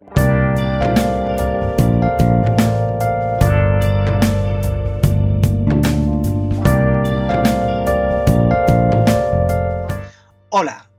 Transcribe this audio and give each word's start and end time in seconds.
Hola, 0.00 0.14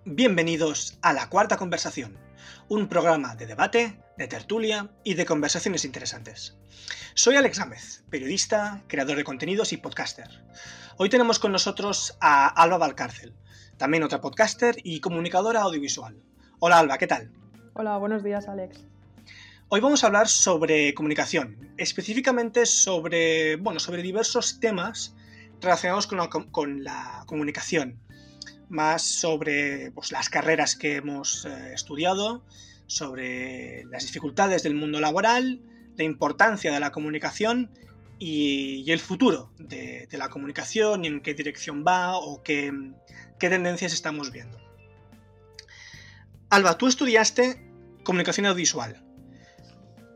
bienvenidos 0.04 0.98
a 1.02 1.14
La 1.14 1.30
Cuarta 1.30 1.56
Conversación, 1.56 2.18
un 2.68 2.90
programa 2.90 3.38
de 3.38 3.46
debate, 3.48 4.04
de 4.18 4.28
tertulia 4.28 4.90
y 5.06 5.14
de 5.14 5.26
conversaciones 5.26 5.86
interesantes. 5.86 6.58
Soy 7.14 7.38
Alex 7.38 7.58
Gámez, 7.60 8.04
periodista, 8.10 8.84
creador 8.88 9.16
de 9.16 9.24
contenidos 9.24 9.72
y 9.72 9.78
podcaster. 9.78 10.44
Hoy 10.98 11.08
tenemos 11.08 11.40
con 11.40 11.54
nosotros 11.54 12.18
a 12.20 12.48
Alba 12.48 12.78
Valcárcel, 12.78 13.34
también 13.78 14.04
otra 14.04 14.20
podcaster 14.20 14.76
y 14.84 15.00
comunicadora 15.00 15.62
audiovisual. 15.62 16.22
Hola 16.60 16.80
Alba, 16.80 16.98
¿qué 16.98 17.08
tal? 17.08 17.32
Hola, 17.74 17.98
buenos 17.98 18.24
días 18.24 18.48
Alex. 18.48 18.84
Hoy 19.70 19.80
vamos 19.80 20.04
a 20.04 20.08
hablar 20.08 20.28
sobre 20.28 20.94
comunicación, 20.96 21.74
específicamente 21.78 22.66
sobre, 22.66 23.58
bueno, 23.58 23.80
sobre 23.80 24.02
diversos 24.02 24.60
temas 24.60 25.16
relacionados 25.62 26.08
con 26.08 26.84
la, 26.84 27.24
comunicación 27.28 28.00
más 28.70 29.04
sobre 29.04 29.92
pues, 29.92 30.12
las 30.12 30.30
carreras 30.30 30.76
que 30.76 30.96
hemos 30.96 31.46
eh, 31.46 31.74
estudiado, 31.74 32.44
sobre 32.88 33.86
las 33.86 34.04
dificultades 34.04 34.64
del 34.64 34.74
mundo 34.74 35.00
laboral, 35.00 35.62
la 35.96 36.04
importancia 36.04 36.72
de 36.72 36.80
la 36.80 36.92
comunicación 36.92 37.72
y, 38.18 38.92
el 38.92 39.00
futuro 39.00 39.52
de, 39.60 40.08
la 40.12 40.30
comunicación 40.30 41.06
y 41.06 41.08
en 41.08 41.22
qué 41.22 41.36
dirección 41.36 41.84
va 41.88 42.18
o 42.18 42.42
qué, 42.42 42.74
qué 43.38 43.50
tendencias 43.50 43.94
estamos 43.94 44.32
viendo. 44.32 44.58
Alba, 46.50 46.78
tú 46.80 46.88
estudiaste 46.88 47.69
comunicación 48.04 48.46
audiovisual. 48.46 48.96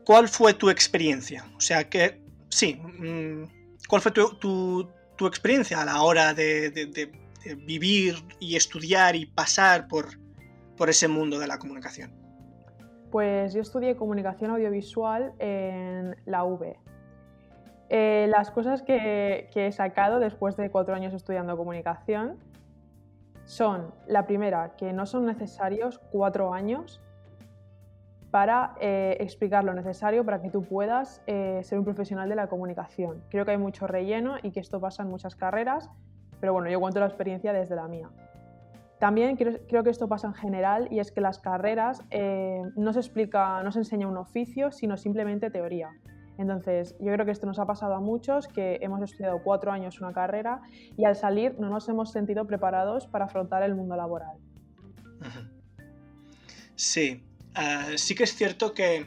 ¿Cuál 0.04 0.28
fue 0.28 0.54
tu 0.54 0.68
experiencia? 0.70 1.44
O 1.56 1.60
sea, 1.60 1.88
que 1.88 2.20
sí, 2.48 2.74
mm, 2.74 3.44
¿cuál 3.88 4.02
fue 4.02 4.12
tu, 4.12 4.88
experiencia 5.26 5.80
a 5.80 5.84
la 5.84 6.02
hora 6.02 6.34
de 6.34 7.10
vivir 7.66 8.16
y 8.40 8.56
estudiar 8.56 9.16
y 9.16 9.26
pasar 9.26 9.88
por, 9.88 10.06
por 10.76 10.90
ese 10.90 11.08
mundo 11.08 11.38
de 11.38 11.46
la 11.46 11.58
comunicación? 11.58 12.12
Pues 13.10 13.54
yo 13.54 13.60
estudié 13.60 13.96
comunicación 13.96 14.50
audiovisual 14.50 15.32
en 15.38 16.16
la 16.26 16.44
UB. 16.44 16.74
Eh, 17.90 18.26
las 18.28 18.50
cosas 18.50 18.82
que, 18.82 19.48
he 19.54 19.72
sacado 19.72 20.18
después 20.18 20.56
de 20.56 20.70
cuatro 20.70 20.94
años 20.94 21.14
estudiando 21.14 21.56
comunicación 21.56 22.38
son, 23.44 23.94
la 24.08 24.26
primera, 24.26 24.74
que 24.76 24.92
no 24.92 25.06
son 25.06 25.26
necesarios 25.26 26.00
cuatro 26.10 26.54
años 26.54 27.00
para 28.34 28.74
eh, 28.80 29.16
explicar 29.20 29.62
lo 29.62 29.74
necesario 29.74 30.24
para 30.24 30.42
que 30.42 30.50
tú 30.50 30.64
puedas 30.64 31.22
ser 31.24 31.78
un 31.78 31.84
profesional 31.84 32.28
de 32.28 32.34
la 32.34 32.48
comunicación. 32.48 33.22
Creo 33.28 33.44
que 33.44 33.52
hay 33.52 33.58
mucho 33.58 33.86
relleno 33.86 34.38
y 34.42 34.50
que 34.50 34.58
esto 34.58 34.80
pasa 34.80 35.04
en 35.04 35.08
muchas 35.08 35.36
carreras, 35.36 35.88
pero 36.40 36.52
bueno, 36.52 36.68
yo 36.68 36.80
cuento 36.80 36.98
la 36.98 37.06
experiencia 37.06 37.52
desde 37.52 37.76
la 37.76 37.86
mía. 37.86 38.10
También 38.98 39.36
creo, 39.36 39.84
que 39.84 39.90
esto 39.90 40.08
pasa 40.08 40.26
en 40.26 40.34
general 40.34 40.88
y 40.90 40.98
es 40.98 41.12
que 41.12 41.20
las 41.20 41.38
carreras 41.38 42.02
eh, 42.10 42.60
no 42.74 42.92
se 42.92 42.98
explica, 42.98 43.62
no 43.62 43.70
se 43.70 43.78
enseña 43.78 44.08
un 44.08 44.16
oficio, 44.16 44.72
sino 44.72 44.96
simplemente 44.96 45.48
teoría. 45.48 45.90
Entonces, 46.36 46.96
yo 46.98 47.12
creo 47.12 47.24
que 47.24 47.30
esto 47.30 47.46
nos 47.46 47.60
ha 47.60 47.66
pasado 47.66 47.94
a 47.94 48.00
muchos, 48.00 48.48
que 48.48 48.78
hemos 48.82 49.00
estudiado 49.00 49.42
cuatro 49.44 49.70
años 49.70 50.00
una 50.00 50.12
carrera 50.12 50.60
y 50.96 51.04
al 51.04 51.14
salir 51.14 51.54
no 51.60 51.68
nos 51.68 51.88
hemos 51.88 52.10
sentido 52.10 52.48
preparados 52.48 53.06
para 53.06 53.26
afrontar 53.26 53.62
el 53.62 53.76
mundo 53.76 53.94
laboral. 53.94 54.38
Sí, 56.74 57.22
ah, 57.54 57.88
sí 57.96 58.14
que 58.14 58.24
es 58.24 58.34
cierto 58.34 58.72
que, 58.74 59.06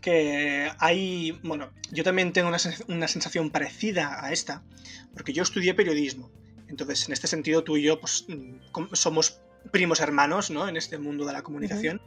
que 0.00 0.70
hay, 0.78 1.32
bueno, 1.42 1.70
yo 1.90 2.04
también 2.04 2.32
tengo 2.32 2.48
una, 2.48 2.58
una 2.88 3.08
sensación 3.08 3.50
parecida 3.50 4.24
a 4.24 4.32
esta, 4.32 4.62
porque 5.14 5.32
yo 5.32 5.42
estudié 5.42 5.74
periodismo. 5.74 6.30
Entonces, 6.68 7.06
en 7.06 7.12
este 7.12 7.26
sentido, 7.26 7.62
tú 7.64 7.76
y 7.76 7.82
yo 7.82 8.00
pues, 8.00 8.24
mm, 8.28 8.94
somos 8.94 9.40
primos 9.70 10.00
hermanos 10.00 10.50
¿no? 10.50 10.68
en 10.68 10.76
este 10.76 10.98
mundo 10.98 11.24
de 11.24 11.32
la 11.32 11.42
comunicación. 11.42 12.00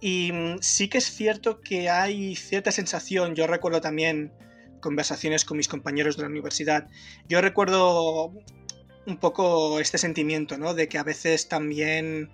Y 0.00 0.30
mm, 0.32 0.58
sí 0.60 0.88
que 0.88 0.98
es 0.98 1.12
cierto 1.12 1.60
que 1.60 1.90
hay 1.90 2.36
cierta 2.36 2.72
sensación, 2.72 3.34
yo 3.34 3.46
recuerdo 3.46 3.80
también 3.80 4.32
conversaciones 4.80 5.44
con 5.44 5.56
mis 5.56 5.68
compañeros 5.68 6.16
de 6.16 6.22
la 6.22 6.28
universidad, 6.28 6.86
yo 7.28 7.40
recuerdo 7.40 8.32
un 9.06 9.16
poco 9.16 9.80
este 9.80 9.98
sentimiento, 9.98 10.56
¿no? 10.56 10.74
De 10.74 10.88
que 10.88 10.98
a 10.98 11.02
veces 11.02 11.48
también, 11.48 12.30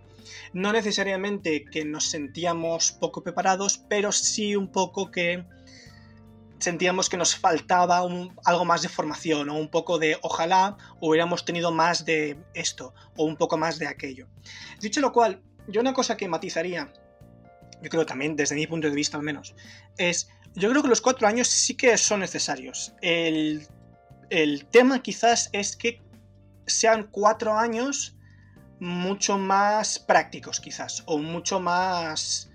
no 0.53 0.73
necesariamente 0.73 1.65
que 1.65 1.85
nos 1.85 2.11
sentíamos 2.11 2.93
poco 2.93 3.23
preparados, 3.23 3.79
pero 3.89 4.13
sí 4.13 4.57
un 4.57 4.71
poco 4.71 5.11
que 5.11 5.45
sentíamos 6.59 7.09
que 7.09 7.17
nos 7.17 7.37
faltaba 7.37 7.99
algo 8.45 8.65
más 8.65 8.83
de 8.83 8.89
formación 8.89 9.51
o 9.51 9.55
un 9.55 9.69
poco 9.69 9.99
de 9.99 10.17
ojalá 10.23 10.77
hubiéramos 11.01 11.45
tenido 11.45 11.71
más 11.71 12.05
de 12.05 12.39
esto 12.55 12.95
o 13.17 13.25
un 13.25 13.37
poco 13.37 13.57
más 13.59 13.79
de 13.79 13.87
aquello. 13.87 14.29
Dicho 14.81 15.01
lo 15.01 15.13
cual, 15.13 15.43
yo 15.69 15.81
una 15.81 15.93
cosa 15.93 16.17
que 16.17 16.29
matizaría, 16.29 16.93
yo 17.83 17.91
creo 17.91 18.07
también 18.07 18.37
desde 18.37 18.55
mi 18.55 18.67
punto 18.67 18.89
de 18.89 18.95
vista 18.95 19.17
al 19.17 19.23
menos, 19.23 19.55
es 19.99 20.29
yo 20.55 20.71
creo 20.71 20.83
que 20.83 20.89
los 20.89 21.01
cuatro 21.01 21.27
años 21.27 21.49
sí 21.49 21.75
que 21.77 21.97
son 21.99 22.21
necesarios. 22.21 22.95
El, 23.03 23.67
el 24.31 24.67
tema 24.67 25.03
quizás 25.03 25.51
es 25.53 25.77
que 25.77 26.01
sean 26.67 27.09
cuatro 27.11 27.59
años 27.59 28.17
mucho 28.85 29.39
más 29.39 29.99
prácticos 29.99 30.61
quizás 30.61 31.03
o 31.07 31.19
mucho 31.19 31.59
más 31.59 32.51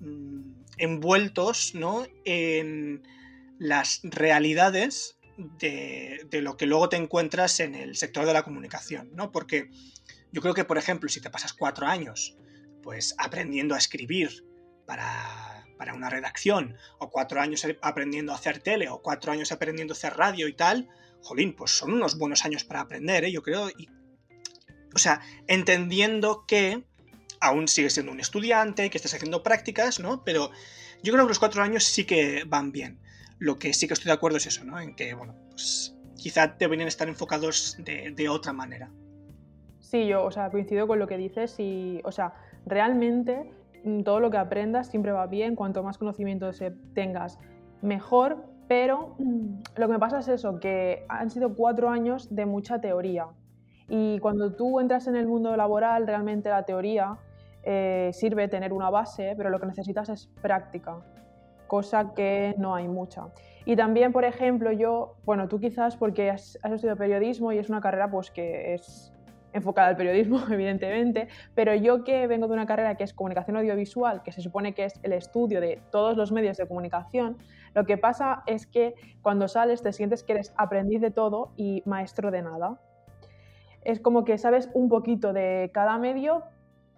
mm, 0.00 0.64
envueltos 0.76 1.74
¿no? 1.74 2.04
en 2.24 3.06
las 3.58 4.00
realidades 4.02 5.18
de, 5.36 6.26
lo 6.42 6.56
que 6.56 6.66
luego 6.66 6.88
te 6.88 6.96
encuentras 6.96 7.60
en 7.60 7.76
el 7.76 7.96
sector 7.96 8.26
de 8.26 8.32
la 8.32 8.42
comunicación, 8.42 9.10
¿no? 9.14 9.30
Porque 9.30 9.70
yo 10.32 10.42
creo 10.42 10.52
que, 10.52 10.64
por 10.64 10.78
ejemplo, 10.78 11.08
si 11.08 11.20
te 11.20 11.30
pasas 11.30 11.52
cuatro 11.52 11.86
años 11.86 12.36
pues 12.82 13.14
aprendiendo 13.18 13.74
a 13.74 13.78
escribir 13.78 14.44
para, 14.84 15.66
para 15.76 15.94
una 15.94 16.10
redacción, 16.10 16.76
o 16.98 17.10
cuatro 17.10 17.40
años 17.40 17.64
aprendiendo 17.82 18.32
a 18.32 18.36
hacer 18.36 18.58
tele, 18.60 18.88
o 18.88 19.00
cuatro 19.00 19.30
años 19.30 19.52
aprendiendo 19.52 19.94
a 19.94 19.96
hacer 19.96 20.16
radio 20.16 20.48
y 20.48 20.54
tal, 20.54 20.88
jolín, 21.22 21.54
pues 21.54 21.70
son 21.70 21.92
unos 21.92 22.18
buenos 22.18 22.44
años 22.44 22.64
para 22.64 22.80
aprender, 22.80 23.24
¿eh? 23.24 23.32
yo 23.32 23.42
creo. 23.42 23.68
O 24.94 24.98
sea, 24.98 25.20
entendiendo 25.46 26.44
que 26.46 26.84
aún 27.40 27.68
sigues 27.68 27.94
siendo 27.94 28.12
un 28.12 28.20
estudiante, 28.20 28.90
que 28.90 28.98
estás 28.98 29.14
haciendo 29.14 29.42
prácticas, 29.42 30.00
¿no? 30.00 30.24
Pero 30.24 30.50
yo 31.02 31.12
creo 31.12 31.24
que 31.24 31.30
los 31.30 31.38
cuatro 31.38 31.62
años 31.62 31.84
sí 31.84 32.04
que 32.04 32.44
van 32.46 32.72
bien. 32.72 32.98
Lo 33.38 33.58
que 33.58 33.72
sí 33.72 33.86
que 33.86 33.94
estoy 33.94 34.08
de 34.08 34.14
acuerdo 34.14 34.38
es 34.38 34.46
eso, 34.46 34.64
¿no? 34.64 34.80
En 34.80 34.96
que, 34.96 35.14
bueno, 35.14 35.34
pues 35.50 35.96
quizá 36.16 36.48
deberían 36.48 36.88
estar 36.88 37.08
enfocados 37.08 37.76
de, 37.78 38.28
otra 38.28 38.52
manera. 38.52 38.90
Sí, 39.78 40.06
yo, 40.06 40.24
o 40.24 40.30
sea, 40.30 40.50
coincido 40.50 40.86
con 40.86 40.98
lo 40.98 41.06
que 41.06 41.16
dices 41.16 41.54
y, 41.58 42.00
o 42.04 42.12
sea, 42.12 42.34
realmente 42.66 43.50
todo 44.04 44.20
lo 44.20 44.30
que 44.30 44.36
aprendas 44.36 44.90
siempre 44.90 45.12
va 45.12 45.26
bien, 45.26 45.54
cuanto 45.54 45.82
más 45.82 45.96
conocimiento 45.96 46.50
tengas, 46.94 47.38
mejor, 47.80 48.44
pero 48.66 49.16
lo 49.76 49.86
que 49.86 49.92
me 49.92 49.98
pasa 49.98 50.18
es 50.18 50.28
eso, 50.28 50.58
que 50.58 51.06
han 51.08 51.30
sido 51.30 51.54
cuatro 51.54 51.88
años 51.88 52.34
de 52.34 52.44
mucha 52.44 52.80
teoría. 52.80 53.28
Y 53.88 54.18
cuando 54.20 54.52
tú 54.52 54.80
entras 54.80 55.06
en 55.06 55.16
el 55.16 55.26
mundo 55.26 55.56
laboral, 55.56 56.06
realmente 56.06 56.50
la 56.50 56.64
teoría 56.64 57.16
eh, 57.62 58.10
sirve 58.12 58.48
tener 58.48 58.72
una 58.72 58.90
base, 58.90 59.34
pero 59.36 59.50
lo 59.50 59.58
que 59.58 59.66
necesitas 59.66 60.08
es 60.08 60.28
práctica 60.42 60.98
cosa 61.68 62.12
que 62.16 62.56
no 62.58 62.74
hay 62.74 62.88
mucha. 62.88 63.26
Y 63.64 63.76
también, 63.76 64.12
por 64.12 64.24
ejemplo, 64.24 64.72
yo, 64.72 65.14
bueno, 65.24 65.46
tú 65.46 65.60
quizás 65.60 65.96
porque 65.96 66.30
has, 66.30 66.58
estudiado 66.64 66.96
periodismo 66.96 67.52
y 67.52 67.58
es 67.58 67.68
una 67.68 67.80
carrera 67.80 68.10
pues 68.10 68.32
que 68.32 68.74
es 68.74 69.12
enfocada 69.52 69.88
al 69.88 69.96
periodismo, 69.96 70.40
evidentemente, 70.50 71.28
pero 71.54 71.74
yo 71.74 72.02
que 72.02 72.26
vengo 72.26 72.48
de 72.48 72.54
una 72.54 72.66
carrera 72.66 72.96
que 72.96 73.04
es 73.04 73.14
comunicación 73.14 73.56
audiovisual, 73.56 74.22
que 74.22 74.32
se 74.32 74.40
supone 74.40 74.74
que 74.74 74.86
es 74.86 74.98
el 75.02 75.12
estudio 75.12 75.60
de 75.60 75.80
todos 75.92 76.16
los 76.16 76.32
medios 76.32 76.56
de 76.56 76.66
comunicación, 76.66 77.36
lo 77.74 77.84
que 77.84 77.96
pasa 77.96 78.42
es 78.46 78.66
que 78.66 78.94
cuando 79.22 79.46
sales 79.46 79.82
te 79.82 79.92
sientes 79.92 80.24
que 80.24 80.32
eres 80.32 80.52
aprendiz 80.56 81.00
de 81.00 81.10
todo 81.10 81.52
y 81.56 81.82
maestro 81.86 82.30
de 82.30 82.42
nada. 82.42 82.80
Es 83.88 84.00
como 84.00 84.26
que 84.26 84.36
sabes 84.36 84.68
un 84.74 84.90
poquito 84.90 85.32
de 85.32 85.70
cada 85.72 85.96
medio, 85.96 86.44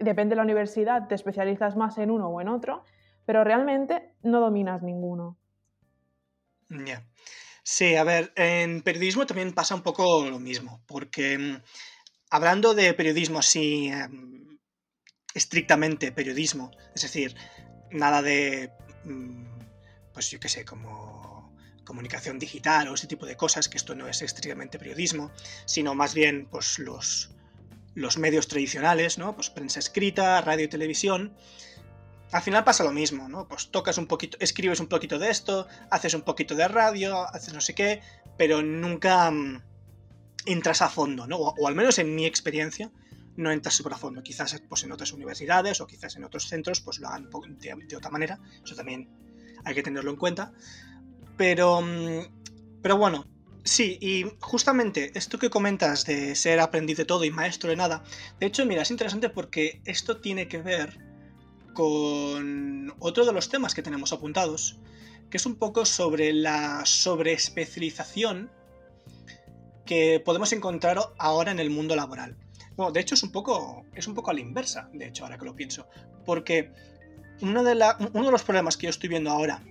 depende 0.00 0.30
de 0.30 0.36
la 0.38 0.42
universidad, 0.42 1.06
te 1.06 1.14
especializas 1.14 1.76
más 1.76 1.96
en 1.98 2.10
uno 2.10 2.26
o 2.26 2.40
en 2.40 2.48
otro, 2.48 2.82
pero 3.24 3.44
realmente 3.44 4.12
no 4.24 4.40
dominas 4.40 4.82
ninguno. 4.82 5.38
Ya. 6.68 7.06
Sí, 7.62 7.94
a 7.94 8.02
ver, 8.02 8.32
en 8.34 8.82
periodismo 8.82 9.24
también 9.24 9.52
pasa 9.52 9.76
un 9.76 9.82
poco 9.82 10.28
lo 10.28 10.40
mismo, 10.40 10.82
porque 10.88 11.38
mm, 11.38 11.62
hablando 12.30 12.74
de 12.74 12.92
periodismo 12.94 13.38
así, 13.38 13.86
em, 13.86 14.58
estrictamente 15.32 16.10
periodismo, 16.10 16.72
es 16.92 17.02
decir, 17.02 17.36
nada 17.92 18.20
de, 18.20 18.72
mm, 19.04 19.44
pues 20.12 20.28
yo 20.28 20.40
qué 20.40 20.48
sé, 20.48 20.64
como 20.64 21.19
comunicación 21.84 22.38
digital 22.38 22.88
o 22.88 22.94
ese 22.94 23.06
tipo 23.06 23.26
de 23.26 23.36
cosas, 23.36 23.68
que 23.68 23.76
esto 23.76 23.94
no 23.94 24.08
es 24.08 24.22
estrictamente 24.22 24.78
periodismo, 24.78 25.30
sino 25.64 25.94
más 25.94 26.14
bien 26.14 26.46
pues 26.50 26.78
los, 26.78 27.30
los 27.94 28.18
medios 28.18 28.48
tradicionales, 28.48 29.18
¿no? 29.18 29.34
Pues 29.34 29.50
prensa 29.50 29.78
escrita, 29.80 30.40
radio 30.40 30.64
y 30.64 30.68
televisión, 30.68 31.34
al 32.32 32.42
final 32.42 32.64
pasa 32.64 32.84
lo 32.84 32.92
mismo, 32.92 33.28
¿no? 33.28 33.48
Pues 33.48 33.70
tocas 33.70 33.98
un 33.98 34.06
poquito, 34.06 34.36
escribes 34.40 34.80
un 34.80 34.86
poquito 34.86 35.18
de 35.18 35.30
esto, 35.30 35.66
haces 35.90 36.14
un 36.14 36.22
poquito 36.22 36.54
de 36.54 36.68
radio, 36.68 37.26
haces 37.34 37.52
no 37.54 37.60
sé 37.60 37.74
qué, 37.74 38.02
pero 38.38 38.62
nunca 38.62 39.30
mm, 39.30 39.62
entras 40.46 40.82
a 40.82 40.88
fondo, 40.88 41.26
¿no? 41.26 41.36
O, 41.36 41.66
al 41.66 41.74
menos 41.74 41.98
en 41.98 42.14
mi 42.14 42.26
experiencia, 42.26 42.90
no 43.36 43.50
entras 43.50 43.74
súper 43.74 43.94
a 43.94 43.96
fondo. 43.96 44.22
Quizás 44.22 44.62
pues, 44.68 44.84
en 44.84 44.92
otras 44.92 45.12
universidades 45.12 45.80
o 45.80 45.86
quizás 45.86 46.16
en 46.16 46.24
otros 46.24 46.46
centros 46.46 46.80
pues 46.80 46.98
lo 47.00 47.08
hagan 47.08 47.28
de, 47.58 47.74
de 47.88 47.96
otra 47.96 48.10
manera. 48.10 48.38
Eso 48.64 48.76
también 48.76 49.08
hay 49.64 49.74
que 49.74 49.82
tenerlo 49.82 50.10
en 50.10 50.16
cuenta. 50.16 50.52
Pero, 51.40 51.80
mm, 51.80 52.82
pero 52.82 52.98
bueno, 52.98 53.24
sí, 53.64 53.96
y 54.02 54.26
justamente 54.40 55.10
esto 55.14 55.38
que 55.38 55.48
comentas 55.48 56.04
de 56.04 56.34
ser 56.34 56.60
aprendiz 56.60 56.98
de 56.98 57.06
todo 57.06 57.24
y 57.24 57.30
maestro 57.30 57.70
de 57.70 57.76
nada, 57.76 58.04
de 58.38 58.44
hecho, 58.44 58.66
mira, 58.66 58.82
es 58.82 58.90
interesante 58.90 59.30
porque 59.30 59.80
esto 59.86 60.18
tiene 60.20 60.48
que 60.48 60.58
ver 60.58 60.98
con 61.72 62.92
otro 62.98 63.24
de 63.24 63.32
los 63.32 63.48
temas 63.48 63.74
que 63.74 63.80
tenemos 63.80 64.12
apuntados, 64.12 64.80
que 65.30 65.38
es 65.38 65.46
un 65.46 65.56
poco 65.56 65.86
sobre 65.86 66.34
la 66.34 66.84
sobreespecialización 66.84 68.50
que 69.86 70.20
podemos 70.22 70.52
encontrar 70.52 70.98
ahora 71.16 71.52
en 71.52 71.58
el 71.58 71.70
mundo 71.70 71.96
laboral. 71.96 72.36
Bueno, 72.76 72.92
de 72.92 73.00
hecho 73.00 73.14
es 73.14 73.22
un 73.22 73.32
poco, 73.32 73.86
es 73.94 74.06
un 74.06 74.14
poco 74.14 74.30
a 74.30 74.34
la 74.34 74.40
inversa, 74.40 74.90
de 74.92 75.06
hecho, 75.06 75.24
ahora 75.24 75.38
que 75.38 75.46
lo 75.46 75.56
pienso, 75.56 75.88
porque 76.26 76.70
uno 77.40 77.64
de, 77.64 77.72
uno 78.12 78.26
de 78.26 78.30
los 78.30 78.42
problemas 78.42 78.76
que 78.76 78.88
yo 78.88 78.90
estoy 78.90 79.08
viendo 79.08 79.30
ahora, 79.30 79.62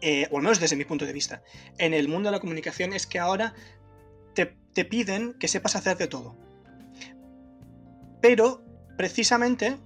eh, 0.00 0.28
o 0.30 0.36
al 0.36 0.42
menos 0.42 0.60
desde 0.60 0.76
mi 0.76 0.84
punto 0.84 1.06
de 1.06 1.12
vista, 1.12 1.42
en 1.78 1.94
el 1.94 2.08
mundo 2.08 2.28
de 2.28 2.36
la 2.36 2.40
comunicación 2.40 2.92
es 2.92 3.06
que 3.06 3.18
ahora 3.18 3.54
te, 4.34 4.56
te 4.72 4.84
piden 4.84 5.34
que 5.34 5.48
sepas 5.48 5.76
hacer 5.76 5.96
de 5.96 6.06
todo. 6.06 6.36
Pero, 8.20 8.62
precisamente, 8.96 9.78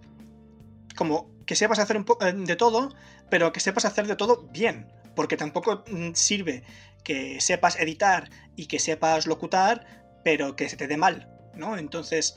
como 0.96 1.30
que 1.46 1.56
sepas 1.56 1.78
hacer 1.78 1.96
un 1.96 2.06
eh, 2.20 2.32
de 2.32 2.56
todo, 2.56 2.94
pero 3.30 3.52
que 3.52 3.60
sepas 3.60 3.84
hacer 3.84 4.06
de 4.06 4.16
todo 4.16 4.48
bien, 4.52 4.88
porque 5.14 5.36
tampoco 5.36 5.84
mm, 5.90 6.12
sirve 6.14 6.62
que 7.02 7.40
sepas 7.40 7.78
editar 7.78 8.30
y 8.56 8.66
que 8.66 8.78
sepas 8.78 9.26
locutar, 9.26 9.86
pero 10.24 10.56
que 10.56 10.68
se 10.68 10.76
te 10.76 10.86
dé 10.86 10.96
mal, 10.96 11.28
¿no? 11.54 11.76
Entonces, 11.76 12.34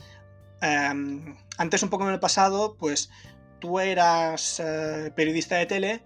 em, 0.60 1.36
antes 1.56 1.82
un 1.82 1.90
poco 1.90 2.06
en 2.06 2.12
el 2.12 2.20
pasado, 2.20 2.76
pues 2.78 3.10
tú 3.60 3.80
eras 3.80 4.60
eh, 4.60 5.10
periodista 5.16 5.56
de 5.56 5.66
tele 5.66 6.02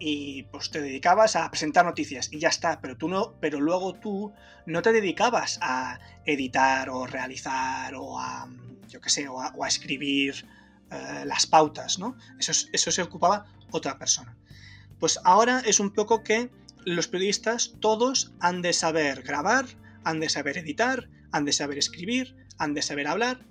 y 0.00 0.44
pues 0.44 0.70
te 0.70 0.80
dedicabas 0.80 1.36
a 1.36 1.48
presentar 1.50 1.84
noticias 1.84 2.32
y 2.32 2.38
ya 2.38 2.48
está, 2.48 2.80
pero 2.80 2.96
tú 2.96 3.06
no, 3.06 3.34
pero 3.38 3.60
luego 3.60 3.94
tú 3.94 4.32
no 4.66 4.80
te 4.82 4.92
dedicabas 4.92 5.58
a 5.62 6.00
editar 6.24 6.88
o 6.88 7.06
realizar 7.06 7.94
o 7.94 8.18
a, 8.18 8.48
yo 8.88 9.00
qué 9.00 9.10
sé, 9.10 9.28
o 9.28 9.40
a 9.40 9.68
escribir 9.68 10.46
eh, 10.90 11.24
las 11.26 11.46
pautas, 11.46 11.98
¿no? 11.98 12.16
Eso, 12.38 12.52
eso 12.72 12.90
se 12.90 13.02
ocupaba 13.02 13.46
otra 13.70 13.98
persona. 13.98 14.36
Pues 14.98 15.20
ahora 15.22 15.62
es 15.64 15.78
un 15.78 15.90
poco 15.90 16.24
que 16.24 16.50
los 16.84 17.06
periodistas 17.06 17.74
todos 17.80 18.32
han 18.40 18.62
de 18.62 18.72
saber 18.72 19.22
grabar, 19.22 19.66
han 20.02 20.18
de 20.18 20.30
saber 20.30 20.56
editar, 20.58 21.08
han 21.30 21.44
de 21.44 21.52
saber 21.52 21.78
escribir, 21.78 22.36
han 22.58 22.74
de 22.74 22.82
saber 22.82 23.06
hablar, 23.06 23.46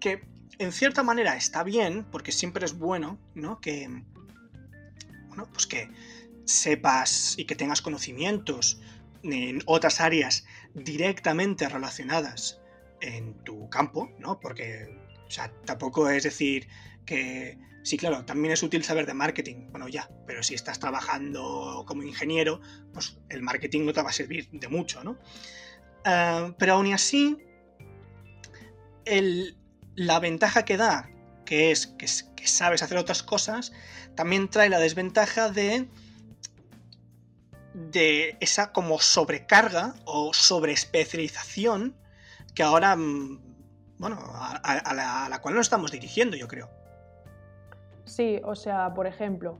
que 0.00 0.26
en 0.58 0.72
cierta 0.72 1.02
manera 1.02 1.36
está 1.36 1.62
bien, 1.62 2.04
porque 2.10 2.32
siempre 2.32 2.64
es 2.64 2.76
bueno, 2.76 3.18
¿no? 3.34 3.60
Que, 3.60 4.02
bueno, 5.30 5.48
pues 5.50 5.66
que 5.66 5.88
sepas 6.44 7.34
y 7.38 7.46
que 7.46 7.56
tengas 7.56 7.80
conocimientos 7.80 8.80
en 9.22 9.62
otras 9.64 10.00
áreas 10.00 10.44
directamente 10.74 11.68
relacionadas 11.68 12.60
en 13.00 13.34
tu 13.44 13.70
campo, 13.70 14.10
¿no? 14.18 14.38
Porque 14.38 15.00
o 15.30 15.32
sea, 15.32 15.52
tampoco 15.64 16.10
es 16.10 16.24
decir 16.24 16.66
que 17.06 17.56
sí, 17.84 17.96
claro, 17.96 18.24
también 18.24 18.52
es 18.52 18.64
útil 18.64 18.82
saber 18.82 19.06
de 19.06 19.14
marketing, 19.14 19.68
bueno, 19.70 19.86
ya, 19.86 20.10
pero 20.26 20.42
si 20.42 20.54
estás 20.54 20.80
trabajando 20.80 21.84
como 21.86 22.02
ingeniero, 22.02 22.60
pues 22.92 23.20
el 23.28 23.40
marketing 23.40 23.86
no 23.86 23.92
te 23.92 24.02
va 24.02 24.10
a 24.10 24.12
servir 24.12 24.48
de 24.50 24.66
mucho, 24.66 25.04
¿no? 25.04 25.18
Ah, 26.04 26.52
pero 26.58 26.74
aún 26.74 26.92
así, 26.92 27.38
la 29.94 30.18
ventaja 30.18 30.64
que 30.64 30.76
da, 30.76 31.08
que 31.50 31.72
es 31.72 31.88
que, 31.98 32.06
sabes 32.46 32.80
hacer 32.80 32.96
otras 32.96 33.24
cosas, 33.24 33.72
también 34.14 34.48
trae 34.48 34.68
la 34.68 34.78
desventaja 34.78 35.50
de 35.50 35.88
de 37.74 38.36
esa 38.38 38.72
como 38.72 39.00
sobrecarga 39.00 39.94
o 40.04 40.32
sobreespecialización 40.32 41.96
que 42.54 42.62
ahora 42.62 42.94
mm, 42.94 43.40
bueno, 43.98 44.16
a, 44.32 45.28
la, 45.28 45.38
cual 45.42 45.56
nos 45.56 45.66
estamos 45.66 45.90
dirigiendo, 45.90 46.36
yo 46.36 46.46
creo. 46.46 46.68
Sí, 48.04 48.40
o 48.44 48.54
sea, 48.54 48.94
por 48.94 49.08
ejemplo, 49.08 49.58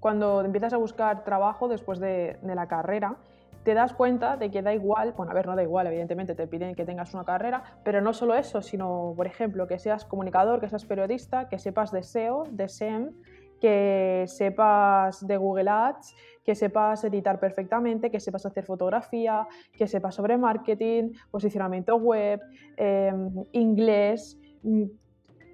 cuando 0.00 0.40
empiezas 0.40 0.72
a 0.72 0.78
buscar 0.78 1.24
trabajo 1.24 1.68
después 1.68 2.00
de, 2.00 2.38
la 2.42 2.68
carrera, 2.68 3.16
te 3.64 3.74
das 3.74 3.92
cuenta 3.92 4.36
de 4.36 4.50
que 4.50 4.62
da 4.62 4.72
igual, 4.72 5.12
bueno, 5.16 5.32
a 5.32 5.34
ver, 5.34 5.46
no 5.46 5.56
da 5.56 5.62
igual, 5.62 5.86
evidentemente 5.86 6.34
te 6.34 6.46
piden 6.46 6.74
que 6.74 6.84
tengas 6.84 7.12
una 7.14 7.24
carrera, 7.24 7.62
pero 7.84 8.00
no 8.00 8.12
solo 8.12 8.34
eso, 8.34 8.62
sino, 8.62 9.12
por 9.16 9.26
ejemplo, 9.26 9.66
que 9.66 9.78
seas 9.78 10.04
comunicador, 10.04 10.60
que 10.60 10.68
seas 10.68 10.84
periodista, 10.84 11.48
que 11.48 11.58
sepas 11.58 11.92
de 11.92 12.02
SEO, 12.02 12.44
de 12.50 12.68
SEM, 12.68 13.12
que 13.60 14.24
sepas 14.26 15.26
de 15.26 15.36
Google 15.36 15.68
Ads, 15.68 16.14
que 16.44 16.54
sepas 16.54 17.04
editar 17.04 17.40
perfectamente, 17.40 18.10
que 18.10 18.20
sepas 18.20 18.46
hacer 18.46 18.64
fotografía, 18.64 19.46
que 19.76 19.86
sepas 19.86 20.14
sobre 20.14 20.38
marketing, 20.38 21.12
posicionamiento 21.30 21.96
web, 21.96 22.40
em, 22.76 23.30
inglés. 23.52 24.38
Mm, 24.62 24.84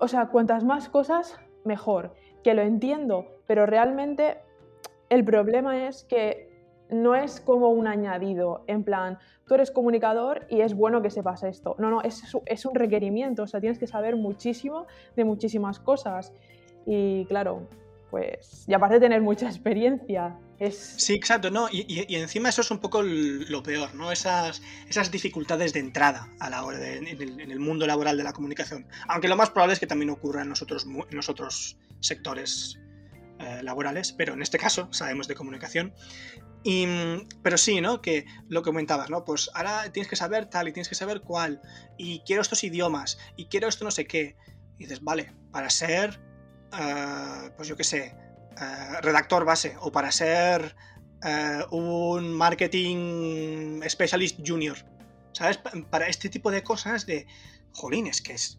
o 0.00 0.08
sea, 0.08 0.26
cuantas 0.26 0.64
más 0.64 0.88
cosas, 0.88 1.38
mejor. 1.64 2.14
Que 2.42 2.54
lo 2.54 2.62
entiendo, 2.62 3.26
pero 3.46 3.66
realmente 3.66 4.38
el 5.08 5.24
problema 5.24 5.86
es 5.86 6.04
que 6.04 6.53
no 6.90 7.14
es 7.14 7.40
como 7.40 7.70
un 7.70 7.86
añadido, 7.86 8.64
en 8.66 8.84
plan, 8.84 9.18
tú 9.46 9.54
eres 9.54 9.70
comunicador 9.70 10.46
y 10.50 10.60
es 10.60 10.74
bueno 10.74 11.02
que 11.02 11.10
sepas 11.10 11.42
esto. 11.42 11.76
No, 11.78 11.90
no, 11.90 12.02
es, 12.02 12.22
es 12.46 12.66
un 12.66 12.74
requerimiento, 12.74 13.42
o 13.42 13.46
sea, 13.46 13.60
tienes 13.60 13.78
que 13.78 13.86
saber 13.86 14.16
muchísimo 14.16 14.86
de 15.16 15.24
muchísimas 15.24 15.78
cosas. 15.78 16.32
Y 16.86 17.24
claro, 17.26 17.66
pues, 18.14 18.64
y 18.68 18.74
aparte 18.74 18.94
de 18.94 19.00
tener 19.00 19.22
mucha 19.22 19.46
experiencia. 19.46 20.38
Es... 20.60 20.94
Sí, 20.98 21.14
exacto, 21.14 21.50
¿no? 21.50 21.66
Y, 21.72 22.14
encima 22.14 22.48
eso 22.48 22.60
es 22.60 22.70
un 22.70 22.78
poco 22.78 23.02
lo 23.02 23.60
peor, 23.62 23.92
¿no? 23.96 24.12
Esas, 24.12 24.62
esas 24.88 25.10
dificultades 25.10 25.72
de 25.72 25.80
entrada 25.80 26.28
a 26.38 26.48
la 26.48 26.64
hora 26.64 26.78
de, 26.78 26.98
en, 26.98 27.50
el, 27.50 27.58
mundo 27.58 27.88
laboral 27.88 28.16
de 28.16 28.22
la 28.22 28.32
comunicación. 28.32 28.86
Aunque 29.08 29.26
lo 29.26 29.34
más 29.34 29.50
probable 29.50 29.72
es 29.72 29.80
que 29.80 29.88
también 29.88 30.10
ocurra 30.10 30.42
en 30.42 30.50
nosotros, 30.50 30.86
en 30.86 31.18
otros 31.18 31.76
sectores 31.98 32.78
eh, 33.38 33.62
laborales, 33.62 34.12
pero 34.12 34.34
en 34.34 34.42
este 34.42 34.58
caso 34.58 34.88
sabemos 34.92 35.28
de 35.28 35.34
comunicación. 35.34 35.94
Y, 36.62 36.86
pero 37.42 37.58
sí, 37.58 37.80
¿no? 37.80 38.00
Que 38.00 38.24
lo 38.48 38.62
que 38.62 38.70
comentabas, 38.70 39.10
¿no? 39.10 39.24
Pues 39.24 39.50
ahora 39.54 39.92
tienes 39.92 40.08
que 40.08 40.16
saber 40.16 40.46
tal 40.46 40.68
y 40.68 40.72
tienes 40.72 40.88
que 40.88 40.94
saber 40.94 41.20
cuál. 41.20 41.60
Y 41.98 42.20
quiero 42.20 42.42
estos 42.42 42.64
idiomas 42.64 43.18
y 43.36 43.46
quiero 43.46 43.68
esto 43.68 43.84
no 43.84 43.90
sé 43.90 44.06
qué. 44.06 44.36
Y 44.78 44.84
dices, 44.84 45.02
vale, 45.02 45.34
para 45.52 45.68
ser 45.68 46.20
eh, 46.78 47.50
pues 47.56 47.68
yo 47.68 47.76
qué 47.76 47.84
sé, 47.84 48.16
eh, 48.60 49.00
redactor 49.02 49.44
base 49.44 49.76
o 49.80 49.92
para 49.92 50.10
ser 50.10 50.74
un 51.70 52.34
marketing 52.34 53.80
specialist 53.88 54.40
junior. 54.46 54.76
¿Sabes? 55.32 55.58
Para 55.90 56.06
este 56.06 56.28
tipo 56.28 56.50
de 56.50 56.62
cosas 56.62 57.06
de, 57.06 57.26
jolines, 57.74 58.22
que 58.22 58.34
es, 58.34 58.58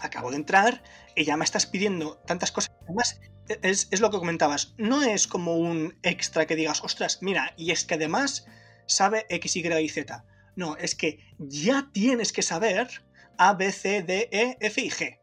acabo 0.00 0.30
de 0.30 0.36
entrar 0.36 0.82
ya 1.16 1.36
me 1.36 1.44
estás 1.44 1.66
pidiendo 1.66 2.18
tantas 2.26 2.50
cosas. 2.50 2.72
Además, 2.84 3.20
es, 3.62 3.88
es, 3.90 4.00
lo 4.00 4.10
que 4.10 4.18
comentabas, 4.18 4.74
no 4.78 5.02
es 5.02 5.26
como 5.26 5.56
un 5.56 5.98
extra 6.02 6.46
que 6.46 6.56
digas, 6.56 6.82
ostras, 6.82 7.18
mira, 7.20 7.54
y 7.56 7.70
es 7.70 7.84
que 7.84 7.94
además 7.94 8.46
sabe 8.86 9.26
X, 9.28 9.56
Y 9.56 9.66
y 9.66 9.88
Z. 9.88 10.24
No, 10.56 10.76
es 10.76 10.94
que 10.94 11.18
ya 11.38 11.90
tienes 11.92 12.32
que 12.32 12.42
saber 12.42 13.04
A, 13.38 13.54
B, 13.54 13.72
C, 13.72 14.02
D, 14.02 14.28
E, 14.30 14.56
F 14.60 14.80
y 14.80 14.90
G. 14.90 15.18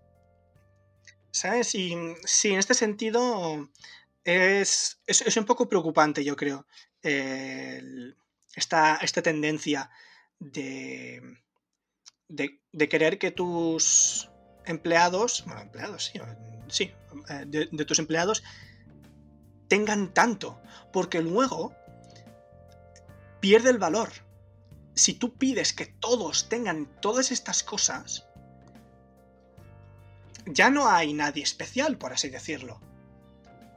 ¿Sabes? 1.32 1.74
Y 1.76 1.96
sí, 2.26 2.52
en 2.52 2.60
este 2.60 2.74
sentido 2.74 3.70
es, 4.24 5.02
es, 5.08 5.38
un 5.38 5.46
poco 5.46 5.70
preocupante, 5.70 6.24
yo 6.24 6.36
creo, 6.36 6.68
esta, 7.02 8.98
esta, 8.98 9.22
tendencia 9.22 9.90
de, 10.40 11.22
de, 12.28 12.90
querer 12.90 13.18
que 13.18 13.32
tus 13.32 14.30
empleados, 14.66 15.44
bueno, 15.46 15.62
empleados, 15.62 16.06
sí, 16.06 16.20
sí 16.68 16.92
eh, 17.30 17.46
de, 17.46 17.86
tus 17.86 18.00
empleados 18.00 18.44
tengan 19.68 20.14
tanto, 20.14 20.60
porque 20.92 21.22
luego 21.22 21.74
pierde 23.40 23.70
el 23.70 23.78
valor. 23.78 24.10
Si 24.94 25.14
tú 25.14 25.34
pides 25.36 25.74
que 25.74 25.86
todos 25.86 26.50
tengan 26.50 26.88
todas 27.00 27.32
estas 27.32 27.64
cosas, 27.64 28.28
ya 30.46 30.70
no 30.70 30.90
hay 30.90 31.14
nadie 31.14 31.44
especial, 31.44 31.98
por 31.98 32.12
así 32.12 32.30
decirlo. 32.30 32.82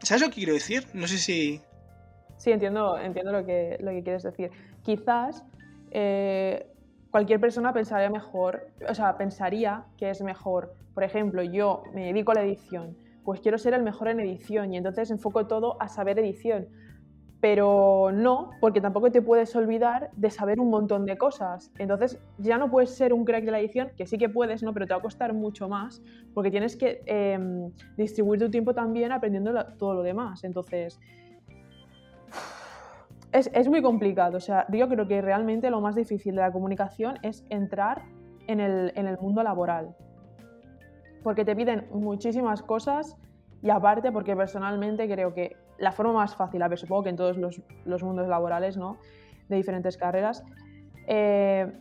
¿Sabes 0.02 0.22
lo 0.22 0.28
que 0.28 0.34
quiero 0.34 0.54
decir? 0.54 0.88
No 0.92 1.06
sé 1.06 1.18
si... 1.18 1.60
Sí, 2.36 2.50
entiendo, 2.50 2.98
entiendo 2.98 3.30
lo, 3.30 3.46
que, 3.46 3.76
lo 3.80 3.92
que 3.92 4.02
quieres 4.02 4.24
decir. 4.24 4.50
Quizás 4.82 5.44
eh, 5.92 6.66
cualquier 7.14 7.38
persona 7.38 7.72
pensaría 7.72 8.10
mejor, 8.10 8.72
o 8.88 8.92
sea, 8.92 9.16
pensaría 9.16 9.84
que 9.96 10.10
es 10.10 10.20
mejor, 10.20 10.74
por 10.94 11.04
ejemplo, 11.04 11.44
yo 11.44 11.84
me 11.94 12.06
dedico 12.06 12.32
a 12.32 12.34
la 12.34 12.42
edición, 12.42 12.96
pues 13.22 13.38
quiero 13.38 13.56
ser 13.56 13.72
el 13.72 13.84
mejor 13.84 14.08
en 14.08 14.18
edición 14.18 14.74
y 14.74 14.78
entonces 14.78 15.12
enfoco 15.12 15.46
todo 15.46 15.80
a 15.80 15.86
saber 15.86 16.18
edición. 16.18 16.66
Pero 17.40 18.10
no, 18.12 18.50
porque 18.60 18.80
tampoco 18.80 19.12
te 19.12 19.22
puedes 19.22 19.54
olvidar 19.54 20.10
de 20.16 20.28
saber 20.28 20.58
un 20.58 20.70
montón 20.70 21.06
de 21.06 21.16
cosas. 21.16 21.70
Entonces 21.78 22.18
ya 22.38 22.58
no 22.58 22.68
puedes 22.68 22.90
ser 22.90 23.12
un 23.12 23.24
crack 23.24 23.44
de 23.44 23.52
la 23.52 23.60
edición, 23.60 23.92
que 23.96 24.06
sí 24.06 24.18
que 24.18 24.28
puedes, 24.28 24.64
¿no? 24.64 24.74
Pero 24.74 24.88
te 24.88 24.94
va 24.94 24.98
a 24.98 25.02
costar 25.02 25.34
mucho 25.34 25.68
más, 25.68 26.02
porque 26.34 26.50
tienes 26.50 26.74
que 26.74 27.00
em, 27.06 27.70
distribuir 27.96 28.40
tu 28.40 28.50
tiempo 28.50 28.74
también 28.74 29.12
aprendiendo 29.12 29.52
todo 29.78 29.94
lo 29.94 30.02
demás. 30.02 30.42
Entonces, 30.42 30.98
es, 33.34 33.68
muy 33.68 33.82
complicado. 33.82 34.36
O 34.36 34.40
sea, 34.40 34.66
yo 34.70 34.88
creo 34.88 35.06
que 35.08 35.20
realmente 35.20 35.68
lo 35.70 35.80
más 35.80 35.96
difícil 35.96 36.36
de 36.36 36.42
la 36.42 36.52
comunicación 36.52 37.18
es 37.22 37.44
entrar 37.50 38.02
en 38.46 38.60
el, 38.60 38.92
en 38.94 39.06
el 39.06 39.18
mundo 39.18 39.42
laboral. 39.42 39.94
Porque 41.22 41.44
te 41.44 41.56
piden 41.56 41.88
muchísimas 41.92 42.62
cosas 42.62 43.16
y 43.62 43.70
aparte 43.70 44.12
porque 44.12 44.36
personalmente 44.36 45.08
creo 45.08 45.34
que 45.34 45.56
la 45.78 45.90
forma 45.90 46.12
más 46.12 46.36
fácil, 46.36 46.62
a 46.62 46.68
ver, 46.68 46.78
supongo 46.78 47.04
que 47.04 47.08
en 47.10 47.16
todos 47.16 47.36
los, 47.36 47.60
los 47.84 48.02
mundos 48.02 48.28
laborales, 48.28 48.76
¿no? 48.76 48.98
De 49.48 49.56
diferentes 49.56 49.96
carreras, 49.96 50.44
eh, 51.08 51.72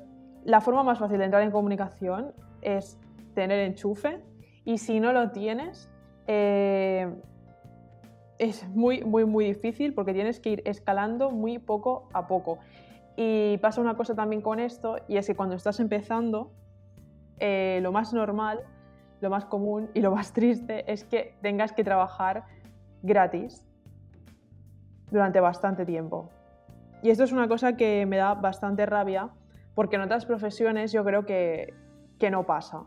la 0.44 0.60
forma 0.60 0.84
más 0.84 1.00
fácil 1.00 1.20
de 1.20 1.26
entrar 1.26 1.44
en 1.44 1.52
comunicación 1.52 2.34
es 2.62 3.00
tener 3.36 3.60
enchufe 3.60 4.20
y 4.66 4.78
si 4.78 5.00
no 5.00 5.14
lo 5.14 5.32
tienes, 5.32 5.90
eh, 6.28 7.14
es 8.40 8.68
muy, 8.70 9.04
muy, 9.04 9.26
muy 9.26 9.46
difícil 9.46 9.94
porque 9.94 10.14
tienes 10.14 10.40
que 10.40 10.50
ir 10.50 10.62
escalando 10.66 11.32
muy 11.32 11.60
poco 11.60 12.10
a 12.14 12.28
poco. 12.28 12.60
Y 13.16 13.58
pasa 13.60 13.82
una 13.82 13.96
cosa 13.96 14.16
también 14.16 14.42
con 14.42 14.60
esto, 14.60 14.98
y 15.08 15.18
es 15.18 15.28
que 15.28 15.36
cuando 15.36 15.56
estás 15.56 15.80
empezando, 15.80 16.52
eh, 17.40 17.80
lo 17.82 17.92
más 17.92 18.14
normal, 18.14 18.62
lo 19.22 19.30
más 19.30 19.46
común 19.46 19.90
y 19.94 20.02
lo 20.02 20.12
más 20.12 20.34
triste 20.34 20.92
es 20.92 21.04
que 21.04 21.36
tengas 21.42 21.74
que 21.74 21.84
trabajar 21.84 22.46
gratis 23.04 23.66
durante 25.12 25.40
bastante 25.40 25.86
tiempo. 25.86 26.30
Y 27.04 27.10
esto 27.12 27.24
es 27.24 27.32
una 27.32 27.48
cosa 27.48 27.76
que 27.76 28.06
me 28.06 28.18
da 28.18 28.34
bastante 28.34 28.86
rabia, 28.86 29.30
porque 29.76 29.98
en 29.98 30.04
otras 30.04 30.26
profesiones 30.26 30.92
yo 30.92 31.04
creo 31.04 31.26
que, 31.26 31.74
que 32.18 32.32
no 32.32 32.46
pasa. 32.46 32.84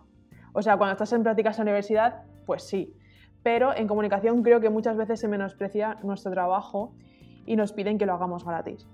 O 0.53 0.63
sea, 0.63 0.77
cuando 0.77 0.93
estás 0.93 1.13
en 1.13 1.23
prácticas 1.23 1.59
en 1.59 1.65
universidad, 1.65 2.25
pues 2.47 2.63
sí, 2.63 2.97
pero 3.47 3.73
en 3.77 3.87
comunicación 3.87 4.43
creo 4.43 4.61
que 4.61 4.71
muchas 4.71 4.97
veces 4.97 5.21
se 5.21 5.29
menosprecia 5.29 5.99
nuestro 6.03 6.33
trabajo 6.33 6.93
y 7.47 7.55
nos 7.55 7.71
piden 7.71 7.97
que 7.97 8.05
lo 8.05 8.15
hagamos 8.15 8.45
gratis. 8.45 8.89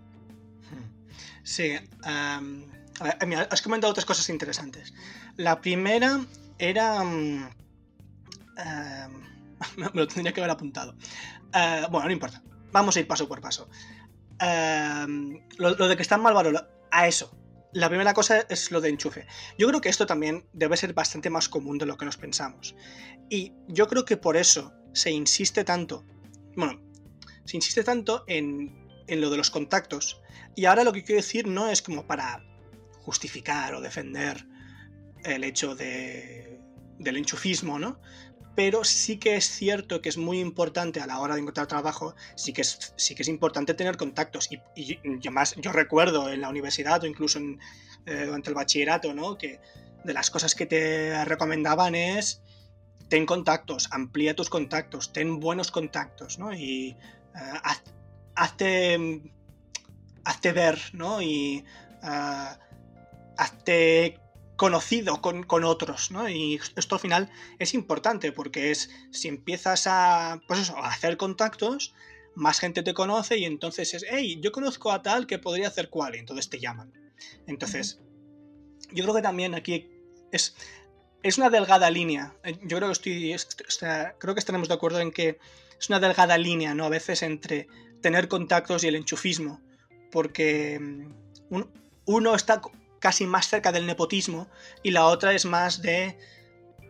Sí, 1.43 1.73
has 2.03 3.63
comentado 3.63 3.91
otras 3.91 4.05
cosas 4.05 4.29
interesantes. 4.29 4.93
La 5.39 5.63
primera 5.63 6.21
era... 6.59 7.03
me 7.03 7.49
lo 9.95 10.07
tendría 10.07 10.35
que 10.35 10.43
haber 10.43 10.51
apuntado. 10.51 10.97
Eh, 11.55 11.87
bueno, 11.91 12.09
no 12.09 12.13
importa. 12.13 12.43
Vamos 12.73 12.95
a 12.95 13.01
ir 13.01 13.09
paso 13.09 13.27
por 13.27 13.41
paso. 13.41 13.71
lo, 14.39 15.71
lo, 15.77 15.89
de 15.89 15.97
que 15.97 16.03
están 16.03 16.21
mal 16.21 16.35
valorados. 16.35 16.69
A 16.91 17.09
eso. 17.09 17.35
La 17.73 17.89
primera 17.89 18.13
cosa 18.13 18.41
es 18.51 18.71
lo 18.71 18.83
de 18.83 18.91
enchufe. 18.91 19.27
Yo 19.59 19.67
creo 19.69 19.81
que 19.81 19.89
esto 19.89 20.05
también 20.05 20.47
debe 20.53 20.77
ser 20.77 20.93
bastante 20.93 21.31
más 21.31 21.49
común 21.49 21.79
de 21.79 21.87
lo 21.87 21.97
que 21.97 22.05
nos 22.05 22.19
pensamos. 22.19 22.77
Y 23.31 23.55
yo 23.67 23.89
creo 23.89 24.05
que 24.05 24.19
por 24.19 24.37
eso 24.37 24.75
se 24.93 25.11
insiste 25.11 25.65
tanto, 25.65 26.05
bueno, 26.55 26.83
se 27.47 27.57
insiste 27.57 27.83
tanto 27.83 28.25
en, 28.27 28.89
lo 29.09 29.31
de 29.31 29.39
los 29.39 29.51
contactos. 29.51 30.21
Y 30.55 30.67
ahora 30.67 30.85
lo 30.85 30.93
que 30.93 31.03
quiero 31.03 31.23
decir 31.23 31.47
no 31.47 31.69
es 31.71 31.81
como 31.81 32.07
para 32.07 32.45
justificar 33.01 33.75
o 33.75 33.81
defender 33.81 34.47
el 35.25 35.43
hecho 35.43 35.75
de, 35.75 36.61
del 36.99 37.17
enchufismo, 37.17 37.79
¿no? 37.79 38.01
Pero 38.55 38.85
sí 38.85 39.19
que 39.19 39.37
es 39.37 39.47
cierto 39.47 40.03
que 40.03 40.09
es 40.09 40.19
muy 40.19 40.41
importante 40.41 41.01
a 41.01 41.07
la 41.07 41.21
hora 41.21 41.35
de 41.35 41.41
encontrar 41.41 41.67
trabajo, 41.67 42.15
sí 42.35 42.53
que 42.53 42.63
es, 42.63 42.93
sí 42.97 43.15
que 43.15 43.23
es 43.23 43.29
importante 43.29 43.75
tener 43.75 43.97
contactos. 43.97 44.51
Y, 44.51 44.99
además 45.19 45.55
yo 45.57 45.73
recuerdo 45.73 46.31
en 46.31 46.41
la 46.41 46.49
universidad 46.49 47.03
o 47.03 47.07
incluso 47.07 47.39
eh, 47.39 48.25
durante 48.27 48.51
el 48.51 48.55
bachillerato, 48.55 49.15
¿no? 49.15 49.39
Que 49.39 49.61
de 50.05 50.13
las 50.13 50.31
cosas 50.31 50.55
que 50.55 50.67
te 50.67 51.25
recomendaban 51.25 51.95
es 51.95 52.43
ten 53.09 53.27
contactos, 53.27 53.89
amplía 53.91 54.35
tus 54.35 54.49
contactos, 54.49 55.13
ten 55.13 55.39
buenos 55.39 55.71
contactos, 55.71 56.39
¿no? 56.39 56.53
Y 56.55 56.97
uh, 57.35 57.59
hazte, 58.35 59.23
hazte, 60.25 60.53
ver, 60.53 60.79
¿no? 60.95 61.21
Y 61.21 61.65
uh, 62.03 62.57
hazte 63.37 64.19
conocido 64.63 65.21
con, 65.21 65.65
otros, 65.65 66.13
¿no? 66.13 66.29
Y 66.29 66.61
esto 66.77 66.95
al 66.95 67.01
final 67.01 67.29
es 67.59 67.75
importante 67.75 68.31
porque 68.31 68.71
es, 68.71 68.91
si 69.11 69.27
empiezas 69.27 69.89
a, 69.89 70.41
pues 70.47 70.61
eso, 70.61 70.77
a 70.77 70.87
hacer 70.87 71.17
contactos, 71.17 71.93
más 72.37 72.61
gente 72.61 72.85
te 72.85 72.95
conoce 72.95 73.39
y 73.39 73.45
entonces 73.45 73.93
es, 73.93 74.07
hey, 74.09 74.39
yo 74.41 74.53
conozco 74.53 74.93
a 74.93 75.03
tal 75.03 75.27
que 75.27 75.41
podría 75.41 75.67
hacer 75.67 75.91
cual, 75.91 76.15
y 76.15 76.21
entonces 76.21 76.49
te 76.49 76.61
llaman. 76.61 76.93
Entonces, 77.49 77.99
yo 78.93 79.03
creo 79.03 79.17
que 79.17 79.23
también 79.23 79.57
aquí 79.57 79.91
es, 80.31 80.55
es 81.25 81.39
una 81.39 81.51
delgada 81.51 81.91
línea. 81.91 82.33
Yo 82.63 82.77
creo 82.77 82.93
que 82.93 83.33
estoy, 83.33 83.35
creo 84.21 84.35
que 84.35 84.39
estaremos 84.39 84.69
de 84.69 84.75
acuerdo 84.75 85.01
en 85.01 85.11
que 85.11 85.41
es 85.77 85.89
una 85.89 85.99
delgada 85.99 86.39
línea, 86.39 86.73
¿no? 86.73 86.85
A 86.85 86.89
veces 86.89 87.25
entre 87.25 87.67
tener 88.01 88.29
contactos 88.29 88.85
y 88.85 88.87
el 88.87 88.95
enchufismo, 88.95 89.61
porque 90.13 90.79
mm, 90.79 91.63
uno 92.05 92.35
está 92.37 92.63
casi 93.03 93.27
más 93.27 93.49
cerca 93.49 93.73
del 93.73 93.85
nepotismo 93.85 94.49
y 94.83 94.93
la 94.93 95.07
otra 95.07 95.35
es 95.35 95.45
más 95.45 95.83
de, 95.83 96.17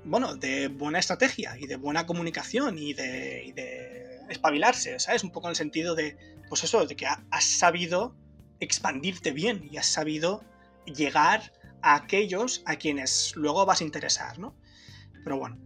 bueno, 0.04 0.37
de 0.37 0.69
buena 0.69 0.99
estrategia 0.99 1.57
y 1.59 1.66
de 1.66 1.76
buena 1.76 2.04
comunicación 2.04 2.78
y 2.78 2.92
de, 2.92 4.21
espabilarse, 4.28 4.99
¿sabes? 4.99 5.25
Un 5.25 5.31
poco 5.31 5.49
en 5.49 5.50
el 5.50 5.57
sentido 5.57 5.95
de, 5.95 6.16
pues 6.49 6.64
eso, 6.64 6.87
de 6.87 6.97
que 6.97 7.07
has 7.07 7.45
sabido 7.45 8.14
expandirte 8.61 9.33
bien 9.33 9.69
y 9.71 9.78
has 9.78 9.87
sabido 9.87 10.45
llegar 10.85 11.52
a 11.81 11.95
aquellos 11.95 12.62
a 12.66 12.76
quienes 12.76 13.33
luego 13.35 13.64
vas 13.64 13.81
a 13.81 13.85
interesar, 13.85 14.38
¿no? 14.38 14.54
Pero 15.25 15.38
bueno. 15.38 15.59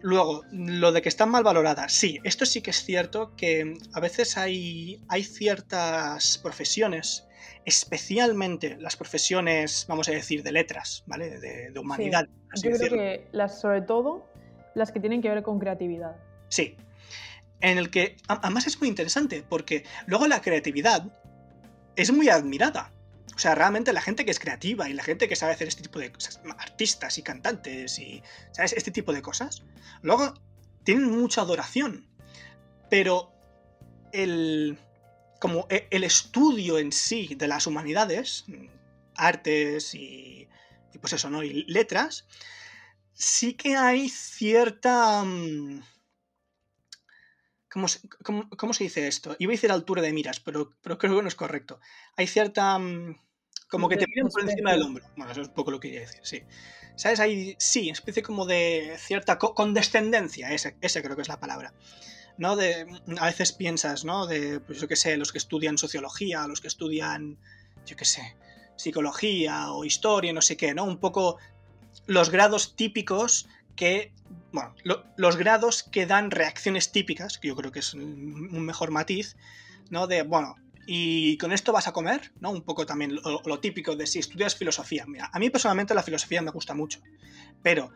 Luego, 0.00 0.44
lo 0.52 0.92
de 0.92 1.02
que 1.02 1.08
están 1.08 1.30
mal 1.30 1.42
valoradas. 1.42 1.92
Sí, 1.92 2.20
esto 2.22 2.46
sí 2.46 2.62
que 2.62 2.70
es 2.70 2.84
cierto 2.84 3.34
que 3.36 3.74
a 3.92 4.00
veces 4.00 4.36
hay, 4.36 5.02
hay 5.08 5.24
ciertas 5.24 6.38
profesiones 6.38 7.27
especialmente 7.64 8.76
las 8.78 8.96
profesiones, 8.96 9.86
vamos 9.88 10.08
a 10.08 10.12
decir, 10.12 10.42
de 10.42 10.52
letras, 10.52 11.04
¿vale? 11.06 11.38
De, 11.38 11.78
humanidad. 11.78 12.28
Yo 12.62 12.70
creo 12.70 12.90
que 12.90 13.28
las, 13.32 13.60
sobre 13.60 13.82
todo 13.82 14.26
las 14.74 14.92
que 14.92 15.00
tienen 15.00 15.20
que 15.22 15.28
ver 15.28 15.42
con 15.42 15.58
creatividad. 15.58 16.16
Sí. 16.48 16.76
En 17.60 17.78
el 17.78 17.90
que, 17.90 18.16
además 18.28 18.66
es 18.66 18.78
muy 18.80 18.88
interesante, 18.88 19.44
porque 19.48 19.84
luego 20.06 20.26
la 20.28 20.40
creatividad 20.40 21.12
es 21.96 22.12
muy 22.12 22.28
admirada. 22.28 22.92
O 23.34 23.38
sea, 23.38 23.54
realmente 23.54 23.92
la 23.92 24.00
gente 24.00 24.24
que 24.24 24.30
es 24.30 24.40
creativa 24.40 24.88
y 24.88 24.94
la 24.94 25.02
gente 25.02 25.28
que 25.28 25.36
sabe 25.36 25.52
hacer 25.52 25.68
este 25.68 25.82
tipo 25.82 25.98
de 25.98 26.10
cosas, 26.10 26.40
artistas 26.58 27.18
y 27.18 27.22
cantantes 27.22 27.98
y, 27.98 28.22
¿sabes? 28.52 28.72
Este 28.72 28.90
tipo 28.90 29.12
de 29.12 29.22
cosas, 29.22 29.62
luego 30.02 30.34
tienen 30.84 31.10
mucha 31.10 31.42
adoración. 31.42 32.08
Pero 32.90 33.32
el, 34.12 34.78
como 35.38 35.66
e, 35.70 35.88
el 35.90 36.04
estudio 36.04 36.78
en 36.78 36.92
sí 36.92 37.34
de 37.36 37.48
las 37.48 37.66
humanidades, 37.66 38.44
artes 39.14 39.94
y, 39.94 40.48
pues 41.00 41.12
eso, 41.12 41.30
¿no? 41.30 41.42
Y 41.42 41.64
letras, 41.64 42.26
sí 43.12 43.54
que 43.54 43.76
hay 43.76 44.08
cierta... 44.08 45.22
Mm, 45.24 45.82
¿Cómo 47.70 47.86
se, 47.86 48.00
cómo, 48.24 48.72
se 48.72 48.84
dice 48.84 49.06
esto? 49.06 49.36
Iba 49.38 49.50
a 49.50 49.56
decir 49.56 49.70
altura 49.70 50.00
de 50.00 50.14
miras, 50.14 50.40
pero, 50.40 50.74
pero 50.80 50.96
creo 50.96 51.16
que 51.16 51.22
no 51.22 51.28
es 51.28 51.34
correcto. 51.34 51.80
Hay 52.16 52.26
cierta... 52.26 52.78
Mm, 52.78 53.16
como 53.68 53.88
que 53.88 53.98
te 53.98 54.06
miran 54.06 54.30
por 54.30 54.42
encima 54.42 54.72
del 54.72 54.82
hombro. 54.82 55.04
Bueno, 55.16 55.30
eso 55.30 55.42
es 55.42 55.48
un 55.48 55.54
poco 55.54 55.70
lo 55.70 55.78
que 55.78 55.88
quería 55.88 56.06
decir, 56.06 56.20
sí. 56.22 56.42
¿Sabes? 56.96 57.20
Hay, 57.20 57.54
sí, 57.58 57.90
especie 57.90 58.22
como 58.22 58.46
de 58.46 58.96
cierta 58.98 59.38
condescendencia, 59.38 60.50
ese, 60.52 60.76
ese 60.80 61.02
creo 61.02 61.14
que 61.14 61.22
es 61.22 61.28
la 61.28 61.38
palabra. 61.38 61.74
¿No? 62.38 62.56
De, 62.56 62.86
a 63.18 63.26
veces 63.26 63.52
piensas, 63.52 64.04
¿no? 64.04 64.26
De, 64.26 64.60
pues 64.60 64.80
yo 64.80 64.88
qué 64.88 64.96
sé, 64.96 65.16
los 65.16 65.32
que 65.32 65.38
estudian 65.38 65.76
sociología, 65.76 66.46
los 66.46 66.60
que 66.60 66.68
estudian, 66.68 67.38
yo 67.84 67.96
qué 67.96 68.04
sé, 68.04 68.36
psicología 68.76 69.72
o 69.72 69.84
historia, 69.84 70.32
no 70.32 70.40
sé 70.40 70.56
qué, 70.56 70.72
¿no? 70.72 70.84
Un 70.84 70.98
poco 70.98 71.36
los 72.06 72.30
grados 72.30 72.76
típicos 72.76 73.48
que, 73.76 74.12
bueno, 74.52 74.74
los 75.16 75.36
grados 75.36 75.82
que 75.82 76.06
dan 76.06 76.30
reacciones 76.30 76.92
típicas, 76.92 77.38
que 77.38 77.48
yo 77.48 77.56
creo 77.56 77.72
que 77.72 77.80
es 77.80 77.94
un 77.94 78.64
mejor 78.64 78.90
matiz, 78.90 79.36
¿no? 79.90 80.06
De, 80.06 80.22
bueno, 80.22 80.54
y 80.86 81.36
con 81.36 81.52
esto 81.52 81.72
vas 81.72 81.86
a 81.86 81.92
comer, 81.92 82.32
¿no? 82.40 82.50
Un 82.50 82.62
poco 82.62 82.86
también 82.86 83.14
lo, 83.14 83.42
lo, 83.44 83.60
típico 83.60 83.94
de 83.94 84.06
si 84.06 84.20
estudias 84.20 84.56
filosofía. 84.56 85.04
Mira, 85.06 85.28
a 85.32 85.38
mí 85.38 85.50
personalmente 85.50 85.92
la 85.92 86.02
filosofía 86.02 86.40
me 86.40 86.50
gusta 86.50 86.72
mucho, 86.72 87.00
pero 87.62 87.90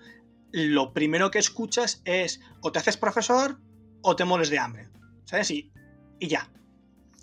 lo 0.51 0.93
primero 0.93 1.31
que 1.31 1.39
escuchas 1.39 2.03
es 2.05 2.41
o 2.61 2.71
te 2.71 2.81
haces 2.81 2.99
profesor 2.99 3.59
o 4.03 4.17
te 4.17 4.25
mueres 4.25 4.51
de 4.51 4.59
hambre, 4.59 4.89
¿sabes? 5.25 5.51
Y, 5.51 5.71
y 6.19 6.29
ya. 6.29 6.51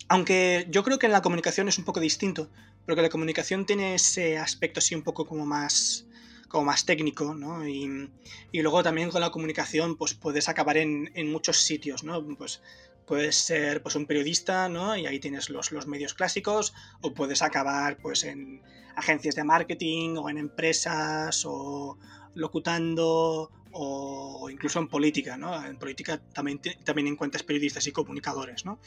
Aunque 0.07 0.67
yo 0.69 0.83
creo 0.83 0.97
que 0.97 1.05
en 1.05 1.11
la 1.11 1.21
comunicación 1.21 1.67
es 1.67 1.77
un 1.77 1.85
poco 1.85 1.99
distinto, 1.99 2.49
porque 2.85 3.01
la 3.01 3.09
comunicación 3.09 3.65
tiene 3.65 3.95
ese 3.95 4.37
aspecto 4.37 4.79
así 4.79 4.95
un 4.95 5.03
poco 5.03 5.25
como 5.25 5.45
más 5.45 6.07
como 6.49 6.65
más 6.65 6.83
técnico, 6.83 7.33
¿no? 7.33 7.65
Y, 7.65 8.09
luego 8.51 8.83
también 8.83 9.11
con 9.11 9.21
la 9.21 9.29
comunicación, 9.29 9.95
pues 9.95 10.15
puedes 10.15 10.49
acabar 10.49 10.77
en, 10.77 11.31
muchos 11.31 11.57
sitios, 11.61 12.03
¿no? 12.03 12.25
Pues 12.35 12.61
puedes 13.05 13.35
ser 13.35 13.81
pues, 13.81 13.95
un 13.95 14.05
periodista, 14.05 14.67
¿no? 14.67 14.97
Y 14.97 15.05
ahí 15.05 15.19
tienes 15.19 15.49
los, 15.49 15.71
los 15.71 15.87
medios 15.87 16.13
clásicos, 16.13 16.73
o 17.01 17.13
puedes 17.13 17.41
acabar 17.41 17.97
pues 17.97 18.23
en 18.23 18.61
agencias 18.95 19.35
de 19.35 19.43
marketing, 19.43 20.17
o 20.17 20.29
en 20.29 20.39
empresas, 20.39 21.43
o 21.45 21.97
locutando, 22.33 23.51
o 23.71 24.49
incluso 24.49 24.79
en 24.79 24.87
política, 24.87 25.37
¿no? 25.37 25.63
En 25.65 25.77
política 25.77 26.21
también, 26.33 26.59
también 26.83 27.07
encuentras 27.07 27.43
periodistas 27.43 27.85
y 27.87 27.91
comunicadores, 27.91 28.65
¿no? 28.65 28.79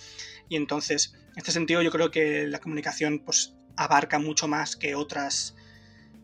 Y 0.48 0.56
entonces, 0.56 1.14
en 1.14 1.38
este 1.38 1.52
sentido, 1.52 1.82
yo 1.82 1.90
creo 1.90 2.10
que 2.10 2.46
la 2.46 2.58
comunicación, 2.58 3.20
pues, 3.20 3.54
abarca 3.76 4.18
mucho 4.18 4.48
más 4.48 4.76
que 4.76 4.94
otras 4.94 5.54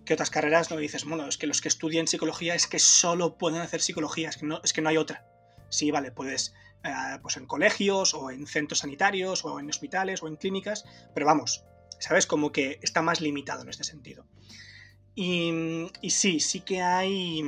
que 0.04 0.14
otras 0.14 0.30
carreras, 0.30 0.70
¿no? 0.70 0.78
dices, 0.78 1.04
bueno, 1.04 1.28
es 1.28 1.36
que 1.36 1.46
los 1.46 1.60
que 1.60 1.68
estudian 1.68 2.06
psicología 2.06 2.54
es 2.54 2.66
que 2.66 2.78
solo 2.78 3.36
pueden 3.36 3.60
hacer 3.60 3.82
psicología, 3.82 4.30
es 4.30 4.38
que 4.38 4.46
no, 4.46 4.58
es 4.64 4.72
que 4.72 4.80
no 4.80 4.88
hay 4.88 4.96
otra. 4.96 5.26
Sí, 5.68 5.90
vale, 5.90 6.12
puedes, 6.12 6.54
eh, 6.82 7.18
pues 7.20 7.36
en 7.36 7.44
colegios, 7.44 8.14
o 8.14 8.30
en 8.30 8.46
centros 8.46 8.78
sanitarios, 8.78 9.44
o 9.44 9.60
en 9.60 9.68
hospitales, 9.68 10.22
o 10.22 10.28
en 10.28 10.36
clínicas, 10.36 10.86
pero 11.12 11.26
vamos, 11.26 11.62
¿sabes? 11.98 12.26
Como 12.26 12.52
que 12.52 12.78
está 12.82 13.02
más 13.02 13.20
limitado 13.20 13.62
en 13.62 13.68
este 13.68 13.84
sentido. 13.84 14.24
Y, 15.14 15.88
sí, 16.08 16.40
sí 16.40 16.60
que 16.60 16.80
hay 16.80 17.42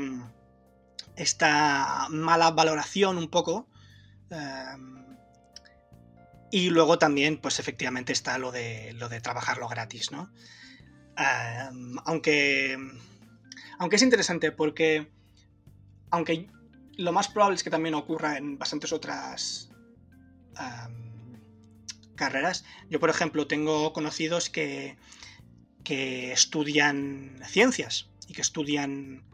esta 1.20 2.06
mala 2.08 2.50
valoración 2.50 3.18
un 3.18 3.28
poco. 3.28 3.68
Em, 4.30 5.16
y 6.50 6.70
luego 6.70 6.98
también, 6.98 7.40
pues 7.40 7.58
efectivamente 7.60 8.12
está 8.12 8.38
lo 8.38 8.50
de, 8.50 8.92
lo 8.94 9.08
de 9.08 9.20
trabajarlo 9.20 9.68
gratis, 9.68 10.10
¿no? 10.10 10.32
aunque, 12.06 12.78
aunque 13.78 13.96
es 13.96 14.02
interesante 14.02 14.52
porque, 14.52 15.12
aunque 16.10 16.48
lo 16.96 17.12
más 17.12 17.28
probable 17.28 17.56
es 17.56 17.62
que 17.62 17.68
también 17.68 17.94
ocurra 17.94 18.38
en 18.38 18.56
bastantes 18.56 18.90
otras 18.94 19.70
carreras. 22.16 22.64
Yo, 22.88 23.00
por 23.00 23.10
ejemplo, 23.10 23.46
tengo 23.46 23.92
conocidos 23.92 24.48
que, 24.48 24.96
que 25.84 26.32
estudian 26.32 27.38
ciencias 27.44 28.08
y 28.28 28.32
que 28.32 28.40
estudian 28.40 29.24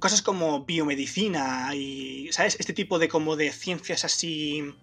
cosas 0.00 0.22
como 0.22 0.64
biomedicina 0.64 1.74
y, 1.74 2.32
¿sabes? 2.32 2.56
Este 2.58 2.72
tipo 2.72 2.98
de 2.98 3.08
como 3.08 3.36
de 3.36 3.52
ciencias 3.52 4.04
así... 4.04 4.74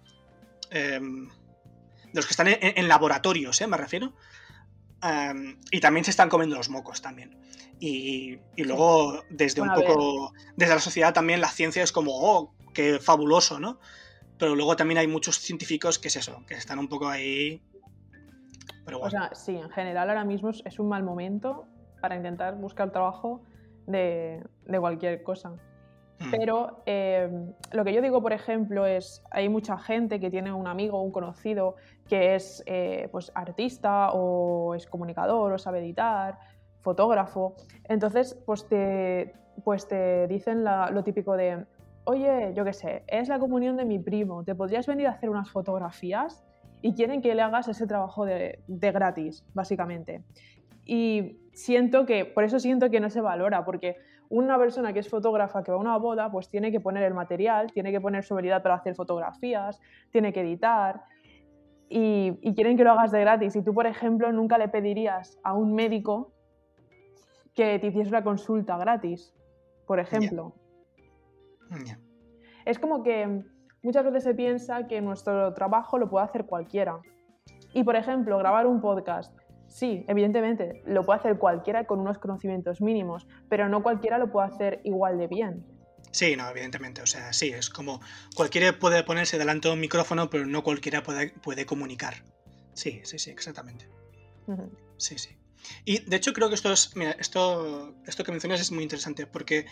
Em, 0.70 1.28
de 1.28 2.14
los 2.14 2.26
que 2.26 2.30
están 2.30 2.46
en, 2.48 2.88
laboratorios, 2.88 3.60
¿eh? 3.60 3.66
Me 3.66 3.76
refiero. 3.76 4.14
y 5.70 5.80
también 5.80 6.04
se 6.04 6.10
están 6.10 6.30
comiendo 6.30 6.56
los 6.56 6.70
mocos 6.70 7.02
también. 7.02 7.38
Y, 7.80 8.38
luego, 8.56 9.24
desde 9.28 9.60
un 9.60 9.72
poco. 9.74 10.32
Desde 10.56 10.74
la 10.74 10.80
sociedad 10.80 11.12
también 11.12 11.42
la 11.42 11.48
ciencia 11.48 11.82
es 11.82 11.92
como, 11.92 12.12
oh, 12.14 12.54
qué 12.72 12.98
fabuloso, 12.98 13.60
¿no? 13.60 13.78
Pero 14.38 14.56
luego 14.56 14.74
también 14.74 14.98
hay 14.98 15.06
muchos 15.06 15.38
científicos 15.38 15.98
que 15.98 16.08
es 16.08 16.16
eso, 16.16 16.42
que 16.46 16.54
están 16.54 16.78
un 16.78 16.88
poco 16.88 17.08
ahí. 17.08 17.62
Pero 18.86 19.00
bueno. 19.00 19.06
O 19.06 19.10
sea, 19.10 19.34
sí, 19.34 19.54
en 19.54 19.68
general 19.70 20.08
ahora 20.08 20.24
mismo 20.24 20.50
es 20.50 20.78
un 20.78 20.88
mal 20.88 21.02
momento 21.02 21.66
para 22.00 22.16
intentar 22.16 22.54
buscar 22.54 22.90
trabajo 22.90 23.42
de, 23.88 24.42
de 24.66 24.80
cualquier 24.80 25.22
cosa. 25.22 25.50
Mm. 26.20 26.30
Pero 26.30 26.82
em, 26.86 27.52
lo 27.72 27.84
que 27.84 27.92
yo 27.92 28.02
digo, 28.02 28.20
por 28.20 28.32
ejemplo, 28.32 28.86
es, 28.86 29.22
hay 29.30 29.48
mucha 29.48 29.78
gente 29.78 30.20
que 30.20 30.30
tiene 30.30 30.52
un 30.52 30.66
amigo 30.66 31.00
un 31.02 31.12
conocido 31.12 31.76
que 32.08 32.34
es 32.34 32.62
eh, 32.66 33.08
pues, 33.12 33.30
artista 33.34 34.10
o 34.12 34.74
es 34.74 34.86
comunicador 34.86 35.52
o 35.52 35.58
sabe 35.58 35.80
editar, 35.80 36.38
fotógrafo. 36.82 37.54
Entonces, 37.84 38.36
pues 38.46 38.66
te, 38.68 39.34
pues 39.64 39.86
te 39.86 40.26
dicen 40.26 40.64
lo 40.64 41.02
típico 41.04 41.36
de, 41.36 41.64
oye, 42.04 42.52
yo 42.54 42.64
qué 42.64 42.72
sé, 42.72 43.04
es 43.06 43.28
la 43.28 43.38
comunión 43.38 43.76
de 43.76 43.84
mi 43.84 43.98
primo, 43.98 44.42
¿te 44.44 44.54
podrías 44.54 44.86
venir 44.86 45.06
a 45.06 45.10
hacer 45.10 45.30
unas 45.30 45.50
fotografías? 45.50 46.44
Y 46.80 46.94
quieren 46.94 47.20
que 47.20 47.34
le 47.34 47.42
hagas 47.42 47.66
ese 47.68 47.86
trabajo 47.86 48.24
de, 48.24 48.60
de 48.68 48.92
gratis, 48.92 49.44
básicamente. 49.52 50.22
Y 50.84 51.36
siento 51.58 52.06
que, 52.06 52.24
por 52.24 52.44
eso 52.44 52.60
siento 52.60 52.88
que 52.88 53.00
no 53.00 53.10
se 53.10 53.20
valora, 53.20 53.64
porque 53.64 53.96
una 54.28 54.56
persona 54.58 54.92
que 54.92 55.00
es 55.00 55.08
fotógrafa 55.08 55.64
que 55.64 55.72
va 55.72 55.78
a 55.78 55.80
una 55.80 55.96
boda, 55.96 56.30
pues 56.30 56.48
tiene 56.48 56.70
que 56.70 56.78
poner 56.78 57.02
el 57.02 57.14
material, 57.14 57.72
tiene 57.72 57.90
que 57.90 58.00
poner 58.00 58.22
su 58.22 58.34
habilidad 58.34 58.62
para 58.62 58.76
hacer 58.76 58.94
fotografías, 58.94 59.80
tiene 60.12 60.32
que 60.32 60.42
editar 60.42 61.02
y, 61.88 62.54
quieren 62.54 62.76
que 62.76 62.84
lo 62.84 62.92
hagas 62.92 63.10
de 63.10 63.20
gratis. 63.20 63.56
Y 63.56 63.62
tú, 63.62 63.74
por 63.74 63.86
ejemplo, 63.86 64.30
nunca 64.32 64.56
le 64.56 64.68
pedirías 64.68 65.36
a 65.42 65.54
un 65.54 65.74
médico 65.74 66.32
que 67.54 67.80
te 67.80 67.88
hiciese 67.88 68.08
una 68.10 68.22
consulta 68.22 68.76
gratis, 68.78 69.34
por 69.84 69.98
ejemplo. 69.98 70.54
Es 72.64 72.78
como 72.78 73.02
que 73.02 73.42
muchas 73.82 74.04
veces 74.04 74.22
se 74.22 74.34
piensa 74.34 74.86
que 74.86 75.00
nuestro 75.00 75.52
trabajo 75.54 75.98
lo 75.98 76.08
puede 76.08 76.24
hacer 76.24 76.46
cualquiera. 76.46 77.00
Y, 77.74 77.82
por 77.82 77.96
ejemplo, 77.96 78.38
grabar 78.38 78.66
un 78.66 78.80
podcast 78.80 79.36
Sí, 79.68 80.04
evidentemente, 80.08 80.82
lo 80.86 81.04
puede 81.04 81.20
hacer 81.20 81.38
cualquiera 81.38 81.84
con 81.84 82.00
unos 82.00 82.18
conocimientos 82.18 82.80
mínimos, 82.80 83.26
pero 83.48 83.68
no 83.68 83.82
cualquiera 83.82 84.18
lo 84.18 84.32
puede 84.32 84.48
hacer 84.48 84.80
igual 84.82 85.18
de 85.18 85.26
bien. 85.26 85.64
Sí, 86.10 86.36
no, 86.36 86.48
evidentemente. 86.48 87.02
O 87.02 87.06
sea, 87.06 87.32
sí, 87.32 87.50
es 87.50 87.70
como 87.70 88.00
cualquiera 88.34 88.78
puede 88.78 89.04
ponerse 89.04 89.38
delante 89.38 89.68
de 89.68 89.74
un 89.74 89.80
micrófono, 89.80 90.30
pero 90.30 90.46
no 90.46 90.64
cualquiera 90.64 91.02
puede, 91.02 91.30
puede 91.30 91.66
comunicar. 91.66 92.14
Sí, 92.72 93.00
sí, 93.04 93.18
sí, 93.18 93.30
exactamente. 93.30 93.88
Sí, 94.96 95.18
sí. 95.18 95.36
Y 95.84 95.98
de 95.98 96.16
hecho 96.16 96.32
creo 96.32 96.48
que 96.48 96.54
esto 96.54 96.72
es, 96.72 96.96
mira, 96.96 97.12
esto, 97.18 97.94
esto 98.06 98.24
que 98.24 98.30
mencionas 98.30 98.60
es 98.60 98.72
muy 98.72 98.82
interesante 98.82 99.26
porque 99.26 99.66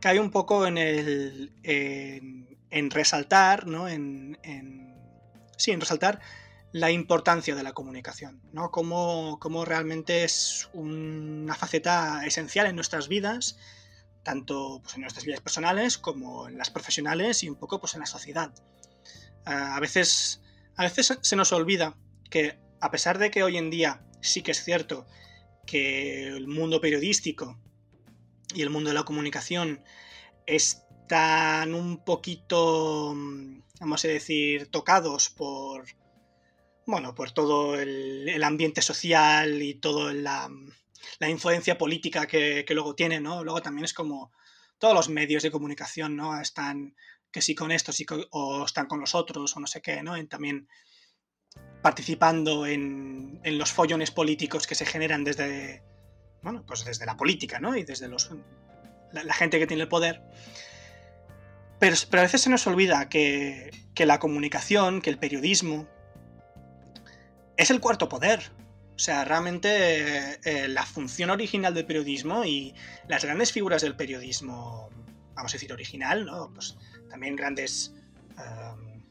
cae 0.00 0.18
un 0.18 0.30
poco 0.30 0.66
en 0.66 0.78
el, 0.78 1.52
en, 1.62 2.90
resaltar, 2.90 3.66
¿no? 3.66 3.88
En, 3.88 4.38
en, 4.42 4.94
sí, 5.56 5.72
en 5.72 5.80
resaltar 5.80 6.20
la 6.72 6.90
importancia 6.90 7.54
de 7.54 7.62
la 7.62 7.72
comunicación, 7.72 8.40
¿no? 8.52 8.70
Cómo, 8.70 9.64
realmente 9.64 10.24
es 10.24 10.68
una 10.72 11.54
faceta 11.54 12.24
esencial 12.26 12.66
en 12.66 12.76
nuestras 12.76 13.08
vidas, 13.08 13.58
tanto 14.22 14.80
pues, 14.82 14.94
en 14.94 15.02
nuestras 15.02 15.24
vidas 15.24 15.40
personales 15.40 15.98
como 15.98 16.48
en 16.48 16.58
las 16.58 16.70
profesionales 16.70 17.42
y 17.42 17.48
un 17.48 17.56
poco 17.56 17.80
pues, 17.80 17.94
en 17.94 18.00
la 18.00 18.06
sociedad. 18.06 18.52
Ah, 19.44 19.76
a, 19.76 19.80
veces, 19.80 20.42
a 20.76 20.84
veces 20.84 21.18
se 21.20 21.36
nos 21.36 21.52
olvida 21.52 21.96
que, 22.30 22.58
a 22.80 22.90
pesar 22.90 23.18
de 23.18 23.30
que 23.30 23.42
hoy 23.42 23.56
en 23.56 23.70
día 23.70 24.02
sí 24.20 24.42
que 24.42 24.52
es 24.52 24.62
cierto 24.62 25.06
que 25.66 26.28
el 26.28 26.46
mundo 26.46 26.80
periodístico 26.80 27.58
y 28.54 28.62
el 28.62 28.70
mundo 28.70 28.90
de 28.90 28.94
la 28.94 29.04
comunicación 29.04 29.82
están 30.46 31.74
un 31.74 32.04
poquito, 32.04 33.14
vamos 33.80 34.04
a 34.04 34.08
decir, 34.08 34.68
tocados 34.68 35.30
por 35.30 35.84
bueno, 36.90 37.14
por 37.14 37.30
todo 37.32 37.78
el, 37.78 38.42
ambiente 38.42 38.82
social 38.82 39.62
y 39.62 39.74
toda 39.74 40.12
la, 40.12 40.48
influencia 41.28 41.78
política 41.78 42.26
que, 42.26 42.64
luego 42.70 42.94
tiene, 42.94 43.20
¿no? 43.20 43.44
Luego 43.44 43.62
también 43.62 43.84
es 43.84 43.94
como 43.94 44.32
todos 44.78 44.94
los 44.94 45.08
medios 45.08 45.42
de 45.42 45.50
comunicación, 45.50 46.16
¿no? 46.16 46.40
Están 46.40 46.94
que 47.30 47.42
sí 47.42 47.54
con 47.54 47.70
esto, 47.70 47.92
sí 47.92 48.04
o 48.30 48.64
están 48.64 48.86
con 48.86 49.00
los 49.00 49.14
otros, 49.14 49.56
o 49.56 49.60
no 49.60 49.66
sé 49.66 49.80
qué, 49.80 50.02
¿no? 50.02 50.14
también 50.26 50.68
participando 51.82 52.66
en, 52.66 53.40
los 53.44 53.72
follones 53.72 54.10
políticos 54.10 54.66
que 54.66 54.74
se 54.74 54.84
generan 54.84 55.24
desde, 55.24 55.82
bueno, 56.42 56.64
pues 56.66 56.84
desde 56.84 57.06
la 57.06 57.16
política, 57.16 57.60
¿no? 57.60 57.76
Y 57.76 57.84
desde 57.84 58.08
los, 58.08 58.30
la, 59.12 59.34
gente 59.34 59.58
que 59.58 59.66
tiene 59.66 59.84
el 59.84 59.88
poder. 59.88 60.22
Pero, 61.78 61.96
pero, 62.10 62.20
a 62.20 62.24
veces 62.24 62.42
se 62.42 62.50
nos 62.50 62.66
olvida 62.66 63.08
que, 63.08 63.70
que 63.94 64.06
la 64.06 64.18
comunicación, 64.18 65.00
que 65.00 65.10
el 65.10 65.18
periodismo, 65.18 65.88
es 67.60 67.70
el 67.70 67.80
cuarto 67.80 68.08
poder. 68.08 68.40
O 68.96 68.98
sea, 68.98 69.24
realmente 69.24 70.38
eh, 70.44 70.68
la 70.68 70.84
función 70.84 71.28
original 71.28 71.74
del 71.74 71.84
periodismo 71.84 72.44
y 72.44 72.74
las 73.06 73.24
grandes 73.24 73.52
figuras 73.52 73.82
del 73.82 73.96
periodismo, 73.96 74.88
vamos 75.34 75.52
a 75.52 75.56
decir 75.56 75.72
original, 75.72 76.24
¿no? 76.24 76.50
Pues 76.54 76.76
también 77.10 77.36
grandes 77.36 77.94
em, 78.38 79.02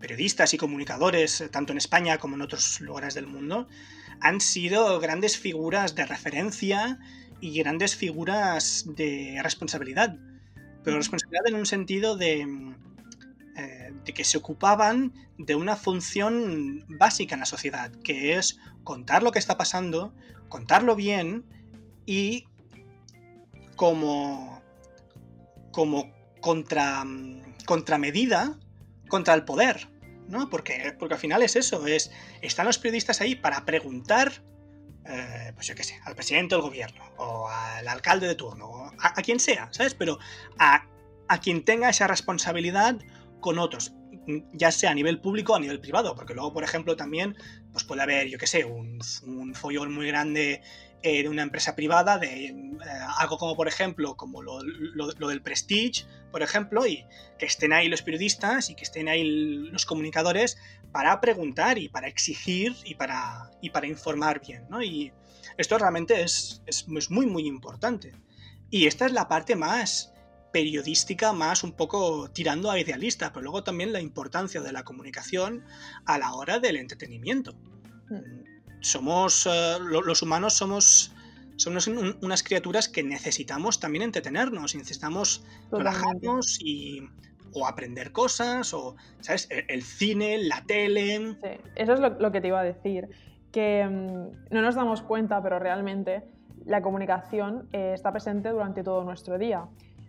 periodistas 0.00 0.54
y 0.54 0.56
comunicadores, 0.56 1.42
eh, 1.42 1.48
tanto 1.50 1.72
en 1.72 1.78
España 1.78 2.16
como 2.16 2.36
en 2.36 2.42
otros 2.42 2.80
lugares 2.80 3.14
del 3.14 3.26
mundo, 3.26 3.68
han 4.20 4.40
sido 4.40 4.98
grandes 4.98 5.36
figuras 5.36 5.94
de 5.94 6.06
referencia 6.06 6.98
y 7.40 7.58
grandes 7.58 7.96
figuras 7.96 8.84
de 8.86 9.40
responsabilidad. 9.42 10.16
Pero 10.84 10.96
responsabilidad 10.96 11.46
en 11.48 11.54
un 11.54 11.66
sentido 11.66 12.16
de 12.16 12.46
eh, 13.58 13.92
de 14.04 14.14
que 14.14 14.22
se 14.22 14.38
ocupaban 14.38 15.12
de 15.36 15.56
una 15.56 15.74
función 15.74 16.84
básica 16.88 17.34
en 17.34 17.40
la 17.40 17.46
sociedad, 17.46 17.90
que 18.04 18.36
es 18.36 18.58
contar 18.84 19.24
lo 19.24 19.32
que 19.32 19.40
está 19.40 19.56
pasando, 19.56 20.14
contarlo 20.48 20.94
bien 20.94 21.44
y 22.06 22.46
como, 23.74 24.62
como 25.72 26.12
contra, 26.40 27.04
contramedida 27.66 28.56
contra 29.08 29.34
el 29.34 29.44
poder, 29.44 29.88
¿no? 30.28 30.48
Porque, 30.50 30.94
porque 30.96 31.14
al 31.14 31.20
final 31.20 31.42
es 31.42 31.56
eso, 31.56 31.84
es, 31.88 32.12
están 32.42 32.66
los 32.66 32.78
periodistas 32.78 33.20
ahí 33.20 33.34
para 33.34 33.64
preguntar 33.64 34.32
eh, 35.04 35.52
pues 35.54 35.66
yo 35.66 35.74
qué 35.74 35.82
sé, 35.82 35.98
al 36.04 36.14
presidente 36.14 36.54
del 36.54 36.62
gobierno, 36.62 37.02
o 37.16 37.48
al 37.48 37.88
alcalde 37.88 38.28
de 38.28 38.34
turno, 38.36 38.66
o 38.66 38.92
a, 38.98 39.14
quien 39.14 39.40
sea, 39.40 39.68
¿sabes? 39.72 39.94
Pero 39.94 40.18
a, 40.58 40.86
a 41.26 41.40
quien 41.40 41.64
tenga 41.64 41.88
esa 41.88 42.06
responsabilidad 42.06 42.96
con 43.40 43.58
otros 43.58 43.92
ya 44.52 44.70
sea 44.70 44.90
a 44.90 44.94
nivel 44.94 45.20
público 45.20 45.52
o 45.52 45.56
a 45.56 45.60
nivel 45.60 45.80
privado, 45.80 46.14
porque 46.14 46.34
luego, 46.34 46.52
por 46.52 46.64
ejemplo, 46.64 46.96
también 46.96 47.36
pues 47.72 47.84
puede 47.84 48.02
haber, 48.02 48.28
yo 48.28 48.38
qué 48.38 48.46
sé, 48.46 48.64
un, 48.64 49.00
un, 49.26 49.54
follón 49.54 49.92
muy 49.92 50.06
grande 50.06 50.60
eh, 51.02 51.22
de 51.22 51.28
una 51.28 51.42
empresa 51.42 51.74
privada, 51.74 52.18
de 52.18 52.46
eh, 52.46 52.54
algo 53.18 53.38
como, 53.38 53.56
por 53.56 53.68
ejemplo, 53.68 54.16
como 54.16 54.42
lo, 54.42 54.58
del 55.28 55.42
Prestige, 55.42 56.04
por 56.30 56.42
ejemplo, 56.42 56.86
y 56.86 57.06
que 57.38 57.46
estén 57.46 57.72
ahí 57.72 57.88
los 57.88 58.02
periodistas 58.02 58.70
y 58.70 58.74
que 58.74 58.84
estén 58.84 59.08
ahí 59.08 59.24
los 59.24 59.86
comunicadores 59.86 60.58
para 60.92 61.20
preguntar 61.20 61.78
y 61.78 61.88
para 61.88 62.08
exigir 62.08 62.74
y 62.84 62.94
para, 62.94 63.50
y 63.62 63.70
para 63.70 63.86
informar 63.86 64.40
bien, 64.44 64.66
¿no? 64.68 64.82
Y 64.82 65.12
esto 65.56 65.78
realmente 65.78 66.20
es, 66.22 66.62
es, 66.66 66.86
es 66.94 67.10
muy, 67.10 67.26
muy 67.26 67.46
importante. 67.46 68.12
Y 68.70 68.86
esta 68.86 69.06
es 69.06 69.12
la 69.12 69.28
parte 69.28 69.56
más 69.56 70.12
periodística 70.52 71.32
más 71.32 71.64
un 71.64 71.72
poco 71.72 72.30
tirando 72.30 72.70
a 72.70 72.78
idealista, 72.78 73.32
pero 73.32 73.42
luego 73.42 73.64
también 73.64 73.92
la 73.92 74.00
importancia 74.00 74.60
de 74.60 74.72
la 74.72 74.82
comunicación 74.84 75.64
a 76.06 76.18
la 76.18 76.34
hora 76.34 76.58
del 76.58 76.76
entretenimiento. 76.76 77.54
Somos, 78.80 79.46
uh, 79.46 79.80
los 79.80 80.22
humanos 80.22 80.54
somos, 80.54 81.14
somos 81.56 81.86
un, 81.86 82.16
unas 82.22 82.42
criaturas 82.42 82.88
que 82.88 83.02
necesitamos 83.02 83.80
también 83.80 84.02
entretenernos, 84.02 84.74
necesitamos 84.74 85.44
relajarnos 85.70 86.58
y 86.60 87.02
o 87.54 87.66
aprender 87.66 88.12
cosas, 88.12 88.74
o, 88.74 88.94
¿sabes? 89.20 89.48
El, 89.50 89.64
el 89.68 89.82
cine, 89.82 90.38
la 90.38 90.64
tele. 90.64 91.36
Sí, 91.40 91.48
eso 91.76 91.94
es 91.94 92.00
lo, 92.00 92.10
lo, 92.10 92.30
que 92.30 92.40
te 92.40 92.48
iba 92.48 92.60
a 92.60 92.64
decir, 92.64 93.08
que 93.52 93.86
um, 93.88 94.30
no 94.50 94.62
nos 94.62 94.74
damos 94.74 95.02
cuenta, 95.02 95.42
pero 95.42 95.58
realmente 95.58 96.22
la 96.66 96.82
comunicación 96.82 97.68
eh, 97.72 97.92
está 97.94 98.12
presente 98.12 98.50
durante 98.50 98.82
todo 98.82 99.02
nuestro 99.02 99.38
día 99.38 99.66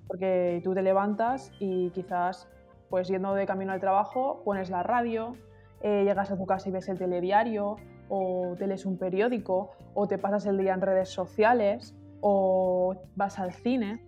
porque 0.10 0.60
tú 0.64 0.74
te 0.74 0.82
levantas 0.82 1.52
y 1.60 1.92
quizás, 1.92 2.50
pues 2.90 3.08
yendo 3.08 3.36
de 3.36 3.46
camino 3.46 3.72
al 3.72 3.80
trabajo, 3.80 4.42
pones 4.44 4.72
la 4.72 4.82
radio, 4.82 5.36
eh, 5.82 6.04
llegas 6.04 6.32
a 6.32 6.38
tu 6.38 6.48
casa 6.48 6.68
y 6.68 6.72
ves 6.72 6.90
el 6.90 6.98
telediario, 6.98 7.76
o 8.10 8.56
te 8.58 8.66
lees 8.66 8.88
un 8.88 8.98
periódico, 8.98 9.70
o 9.94 10.08
te 10.08 10.18
pasas 10.18 10.48
el 10.48 10.58
día 10.58 10.74
en 10.74 10.82
redes 10.82 11.10
sociales, 11.10 11.96
o 12.22 12.96
vas 13.16 13.38
al 13.38 13.54
cine. 13.54 14.04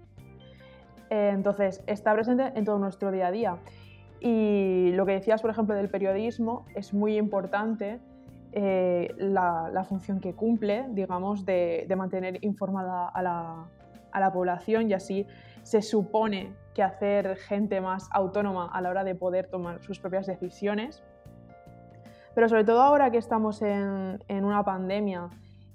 Eh, 1.12 1.30
entonces, 1.32 1.84
está 1.86 2.14
presente 2.16 2.52
en 2.56 2.66
todo 2.66 2.80
nuestro 2.80 3.12
día 3.12 3.28
a 3.28 3.32
día. 3.32 3.58
Y 4.20 4.92
lo 4.94 5.06
que 5.06 5.12
decías, 5.14 5.40
por 5.40 5.52
ejemplo, 5.52 5.76
del 5.76 5.90
periodismo, 5.90 6.66
es 6.74 6.96
muy 6.96 7.16
importante 7.16 8.00
eh, 8.54 9.14
la, 9.20 9.70
la, 9.72 9.84
función 9.84 10.20
que 10.20 10.34
cumple, 10.34 10.88
digamos, 10.90 11.46
de, 11.46 11.86
de 11.88 11.96
mantener 11.96 12.44
informada 12.44 13.08
a 13.08 13.22
la, 13.22 13.66
a 14.12 14.20
la 14.20 14.32
población 14.32 14.90
y 14.90 14.94
así 14.94 15.26
se 15.64 15.82
supone 15.82 16.54
que 16.74 16.84
hacer 16.84 17.36
gente 17.38 17.82
más 17.82 18.08
autónoma 18.12 18.70
a 18.72 18.82
la 18.82 18.90
hora 18.90 19.04
de 19.04 19.16
poder 19.16 19.48
tomar 19.48 19.82
sus 19.82 20.00
propias 20.00 20.28
decisiones. 20.28 21.04
Pero 22.34 22.48
sobre 22.48 22.64
todo 22.64 22.82
ahora 22.82 23.12
que 23.12 23.18
estamos 23.18 23.62
en, 23.62 24.24
en 24.28 24.46
una 24.46 24.64
pandemia 24.64 25.30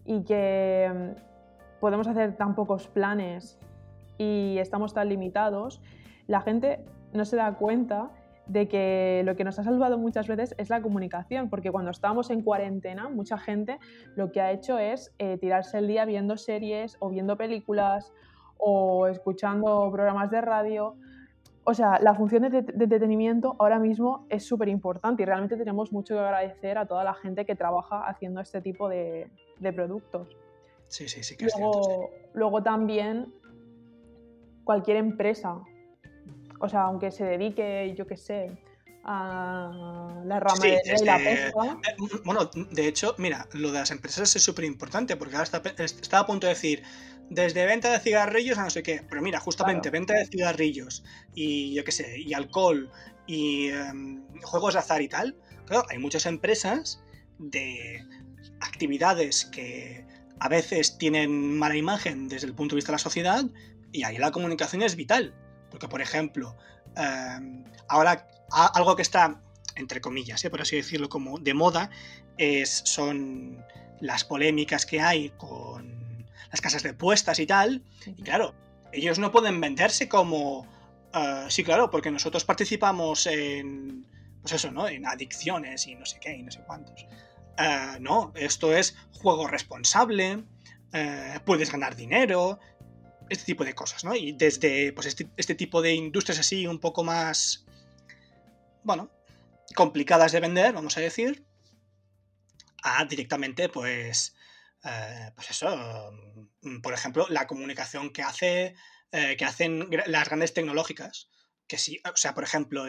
y 0.05 0.25
que 0.25 0.90
mm, 0.92 1.81
podemos 1.81 2.07
hacer 2.09 2.37
tan 2.37 2.55
pocos 2.55 2.88
planes 2.88 3.59
y 4.18 4.57
estamos 4.59 4.94
tan 4.94 5.09
limitados, 5.09 5.83
la 6.27 6.40
gente 6.40 6.85
no 7.12 7.25
se 7.25 7.37
da 7.37 7.55
cuenta 7.55 8.11
de 8.46 8.68
que 8.68 9.22
lo 9.25 9.37
que 9.37 9.44
nos 9.44 9.59
ha 9.59 9.64
salvado 9.64 9.99
muchas 9.99 10.29
veces 10.29 10.55
es 10.57 10.70
la 10.70 10.81
comunicación, 10.81 11.51
porque 11.51 11.70
cuando 11.70 11.90
estábamos 11.90 12.31
en 12.31 12.42
cuarentena, 12.42 13.09
mucha 13.09 13.38
gente 13.38 13.79
lo 14.14 14.31
que 14.31 14.40
ha 14.40 14.53
hecho 14.53 14.79
es 14.79 15.12
eh, 15.18 15.37
tirarse 15.38 15.79
el 15.79 15.88
día 15.88 16.05
viendo 16.05 16.37
series 16.37 16.96
o 17.01 17.11
viendo 17.11 17.37
películas 17.37 18.12
o 18.59 19.07
escuchando 19.07 19.90
programas 19.92 20.31
de 20.31 20.40
radio. 20.40 20.97
O 21.64 21.75
sea, 21.75 21.99
la 22.01 22.14
función 22.14 22.42
de, 22.42 22.62
de 22.62 22.85
entretenimiento 22.85 23.57
ahora 23.59 23.79
mismo 23.79 24.27
es 24.29 24.45
súper 24.45 24.69
importante 24.69 25.23
y 25.23 25.27
realmente 25.27 25.57
tenemos 25.57 25.92
mucho 25.92 26.14
que 26.14 26.21
agradecer 26.21 26.79
a 26.79 26.87
toda 26.87 27.03
la 27.03 27.14
gente 27.14 27.45
que 27.45 27.57
trabaja 27.57 28.07
haciendo 28.07 28.40
este 28.40 28.61
tipo 28.61 28.88
de, 28.88 29.29
de 29.59 29.73
productos. 29.73 30.29
Sí, 30.88 31.09
sí, 31.09 31.23
sí 31.23 31.37
que 31.37 31.47
luego, 31.47 31.81
es 31.81 31.87
cierto. 31.87 32.09
Sí. 32.12 32.29
Luego 32.35 32.62
también 32.62 33.35
cualquier 34.64 34.99
empresa, 34.99 35.61
o 36.61 36.69
sea, 36.69 36.83
aunque 36.83 37.11
se 37.11 37.25
dedique, 37.25 37.95
yo 37.97 38.07
qué 38.07 38.16
sé, 38.16 38.57
a 39.05 40.23
la 40.25 40.40
rama 40.40 40.57
sí, 40.57 40.71
de 40.71 41.05
la 41.05 41.19
pesca. 41.19 41.79
Eh, 41.88 42.21
bueno, 42.25 42.51
de 42.73 42.88
hecho, 42.88 43.14
mira, 43.19 43.47
lo 43.53 43.71
de 43.71 43.79
las 43.79 43.90
empresas 43.92 44.35
es 44.35 44.42
súper 44.42 44.64
importante 44.64 45.16
porque 45.16 45.37
ahora 45.37 45.45
está, 45.45 45.62
estaba 45.79 46.25
a 46.25 46.27
punto 46.27 46.47
de 46.47 46.55
decir 46.55 46.83
desde 47.31 47.67
venta 47.67 47.91
de 47.91 48.01
cigarrillos 48.01 48.59
a 48.59 48.65
no 48.65 48.71
sé 48.71 48.83
qué, 48.83 49.03
pero 49.09 49.23
mira, 49.23 49.41
justamente 49.41 49.91
claro. 49.91 50.01
venta 50.01 50.15
de 50.15 50.27
cigarrillos 50.27 51.05
y 51.35 51.75
yo 51.75 51.85
qué 51.85 51.93
sé, 51.93 52.21
y 52.21 52.35
alcohol 52.35 52.91
y 53.27 53.71
um, 53.73 54.25
juegos 54.43 54.75
de 54.75 54.81
azar 54.81 55.03
y 55.03 55.09
tal, 55.09 55.37
claro, 55.67 55.85
hay 55.89 55.99
muchas 55.99 56.27
empresas 56.27 57.03
de 57.39 58.05
actividades 58.61 59.45
que 59.47 60.07
a 60.39 60.49
veces 60.49 60.99
tienen 60.99 61.59
mala 61.59 61.77
imagen 61.77 62.29
desde 62.29 62.47
el 62.47 62.55
punto 62.55 62.75
de 62.75 62.79
vista 62.79 62.93
de 62.93 62.95
la 62.95 62.99
sociedad 62.99 63.45
y 63.93 64.05
ahí 64.05 64.19
la 64.19 64.31
comunicación 64.31 64.83
es 64.83 64.97
vital. 64.97 65.35
Porque, 65.71 65.89
por 65.89 66.01
ejemplo, 66.01 66.57
eh, 66.97 67.65
ahora 67.89 68.29
algo 68.51 68.97
que 68.97 69.03
está, 69.03 69.43
entre 69.75 70.01
comillas, 70.01 70.45
¿eh? 70.45 70.51
por 70.51 70.62
así 70.62 70.77
decirlo, 70.77 71.09
como 71.09 71.39
de 71.39 71.55
moda, 71.55 71.91
es, 72.39 72.83
son 72.85 73.65
las 74.01 74.25
polémicas 74.25 74.87
que 74.87 75.01
hay 75.01 75.31
con 75.31 75.96
las 76.57 76.62
casas 76.62 76.83
de 76.83 76.95
puestas 76.95 77.38
y 77.38 77.47
tal. 77.47 77.83
Y 78.07 78.23
claro, 78.23 78.55
ellos 78.92 79.19
no 79.19 79.31
pueden 79.31 79.61
venderse 79.61 80.09
como... 80.09 80.61
Uh, 81.14 81.49
sí, 81.49 81.62
claro, 81.62 81.90
porque 81.90 82.11
nosotros 82.11 82.45
participamos 82.45 83.27
en... 83.27 84.07
Pues 84.40 84.55
eso, 84.55 84.71
¿no? 84.71 84.88
En 84.88 85.07
adicciones 85.07 85.87
y 85.87 85.95
no 85.97 86.07
sé 86.07 86.19
qué 86.19 86.35
y 86.35 86.42
no 86.42 86.51
sé 86.51 86.62
cuántos. 86.66 87.05
Uh, 87.59 88.01
no, 88.01 88.33
esto 88.37 88.75
es 88.75 88.97
juego 89.12 89.47
responsable, 89.49 90.37
uh, 90.37 91.40
puedes 91.45 91.71
ganar 91.71 91.95
dinero, 91.95 92.59
este 93.29 93.45
tipo 93.45 93.64
de 93.64 93.75
cosas, 93.75 94.05
¿no? 94.05 94.14
Y 94.14 94.33
desde 94.33 94.92
pues 94.92 95.07
este, 95.07 95.29
este, 95.37 95.55
tipo 95.55 95.83
de 95.83 95.95
industrias 95.95 96.38
así 96.38 96.66
un 96.66 96.79
poco 96.79 97.03
más, 97.03 97.66
bueno, 98.83 99.11
complicadas 99.75 100.33
de 100.33 100.40
vender, 100.40 100.73
vamos 100.73 100.97
a 100.97 101.01
decir, 101.01 101.45
a 102.83 103.05
directamente, 103.05 103.69
pues, 103.69 104.36
eh, 104.87 105.33
pues 105.35 105.51
eso, 105.51 106.12
mm, 106.62 106.81
por 106.81 106.94
ejemplo, 106.94 107.27
la 107.29 107.46
comunicación 107.46 108.11
que 108.11 108.22
hace, 108.22 108.75
eh, 109.12 109.37
que 109.37 109.44
hacen 109.44 109.88
las 110.07 110.29
grandes 110.29 110.55
tecnológicas, 110.55 111.29
que 111.66 111.79
sí, 111.79 112.01
o 112.05 112.16
sea, 112.16 112.35
por 112.35 112.44
ejemplo, 112.44 112.85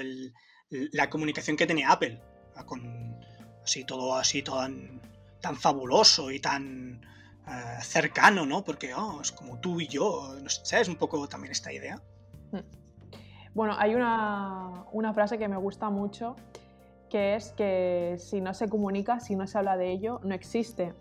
la 0.69 1.10
comunicación 1.10 1.57
que 1.57 1.65
tenía 1.65 1.91
Apple, 1.91 2.21
con 2.65 3.19
así 3.63 3.83
todo 3.83 4.15
así 4.15 4.43
tan, 4.43 5.01
tan 5.41 5.55
fabuloso 5.55 6.31
y 6.31 6.39
tan 6.39 7.01
uh, 7.47 7.81
cercano, 7.81 8.45
¿no? 8.45 8.63
Porque 8.63 8.93
oh, 8.93 9.21
es 9.21 9.31
como 9.31 9.60
tú 9.60 9.81
y 9.81 9.88
yo, 9.88 10.36
no 10.41 10.49
¿sabes 10.49 10.88
un 10.88 10.95
poco 10.95 11.27
también 11.27 11.51
esta 11.51 11.71
idea? 11.73 12.01
Hmm. 12.51 12.60
Bueno, 13.53 13.75
hay 13.77 13.95
una, 13.95 14.86
una, 14.91 15.13
frase 15.13 15.38
que 15.38 15.47
me 15.47 15.57
gusta 15.57 15.89
mucho, 15.89 16.36
que 17.10 17.36
es 17.36 17.51
que 17.53 18.15
si 18.19 18.39
no 18.39 18.53
se 18.53 18.69
comunica, 18.69 19.19
si 19.19 19.36
no 19.36 19.47
se 19.47 19.57
habla 19.57 19.77
de 19.77 19.91
ello, 19.91 20.19
no 20.23 20.36
existe. 20.36 20.93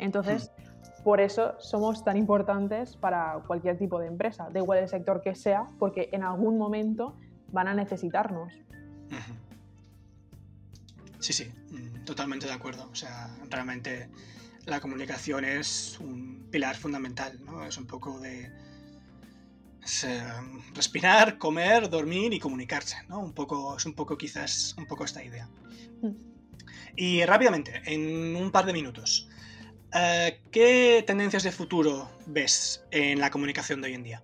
Entonces, 0.00 0.50
hmm. 0.50 1.02
por 1.04 1.20
eso 1.20 1.54
somos 1.60 2.02
tan 2.02 2.16
importantes 2.16 2.96
para 2.96 3.42
cualquier 3.46 3.78
tipo 3.78 4.00
de 4.00 4.06
empresa, 4.06 4.48
da 4.50 4.58
igual 4.58 4.78
el 4.78 4.88
sector 4.88 5.22
que 5.22 5.34
sea, 5.34 5.68
porque 5.78 6.08
en 6.12 6.24
algún 6.24 6.58
momento 6.58 7.14
van 7.52 7.68
a 7.68 7.74
necesitarnos. 7.74 8.52
Sí, 11.18 11.32
sí, 11.32 11.52
mm, 11.70 12.04
totalmente 12.04 12.46
de 12.46 12.52
acuerdo. 12.52 12.88
O 12.90 12.94
sea, 12.94 13.28
realmente 13.50 14.08
la 14.66 14.80
comunicación 14.80 15.44
es 15.44 15.98
un 16.00 16.48
pilar 16.50 16.76
fundamental, 16.76 17.38
¿no? 17.44 17.64
Es 17.64 17.76
un 17.76 17.86
poco 17.86 18.18
de 18.20 18.50
es, 19.82 20.04
eh, 20.04 20.22
respirar, 20.74 21.38
comer, 21.38 21.88
dormir 21.88 22.32
y 22.32 22.38
comunicarse, 22.38 22.96
¿no? 23.08 23.18
Un 23.20 23.32
poco, 23.32 23.76
es 23.76 23.86
un 23.86 23.94
poco 23.94 24.16
quizás 24.16 24.74
un 24.78 24.86
poco 24.86 25.04
esta 25.04 25.22
idea. 25.22 25.48
Mm. 26.02 26.30
Y 26.96 27.24
rápidamente, 27.24 27.82
en 27.86 28.36
un 28.36 28.50
par 28.50 28.66
de 28.66 28.72
minutos, 28.72 29.29
¿qué 30.50 31.04
tendencias 31.06 31.42
de 31.42 31.52
futuro 31.52 32.08
ves 32.26 32.86
en 32.90 33.20
la 33.20 33.30
comunicación 33.30 33.80
de 33.80 33.88
hoy 33.88 33.94
en 33.94 34.02
día? 34.02 34.22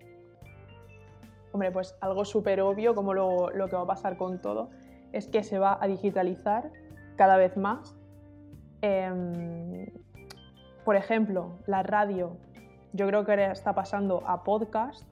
Hombre, 1.51 1.71
pues 1.71 1.95
algo 2.01 2.25
súper 2.25 2.61
obvio, 2.61 2.95
como 2.95 3.13
lo, 3.13 3.49
lo 3.51 3.67
que 3.67 3.75
va 3.75 3.81
a 3.83 3.87
pasar 3.87 4.17
con 4.17 4.41
todo, 4.41 4.69
es 5.11 5.27
que 5.27 5.43
se 5.43 5.59
va 5.59 5.77
a 5.81 5.87
digitalizar 5.87 6.71
cada 7.15 7.37
vez 7.37 7.57
más. 7.57 7.95
Eh, 8.81 9.91
por 10.85 10.95
ejemplo, 10.95 11.59
la 11.65 11.83
radio, 11.83 12.37
yo 12.93 13.07
creo 13.07 13.25
que 13.25 13.51
está 13.51 13.75
pasando 13.75 14.23
a 14.25 14.43
podcast. 14.43 15.05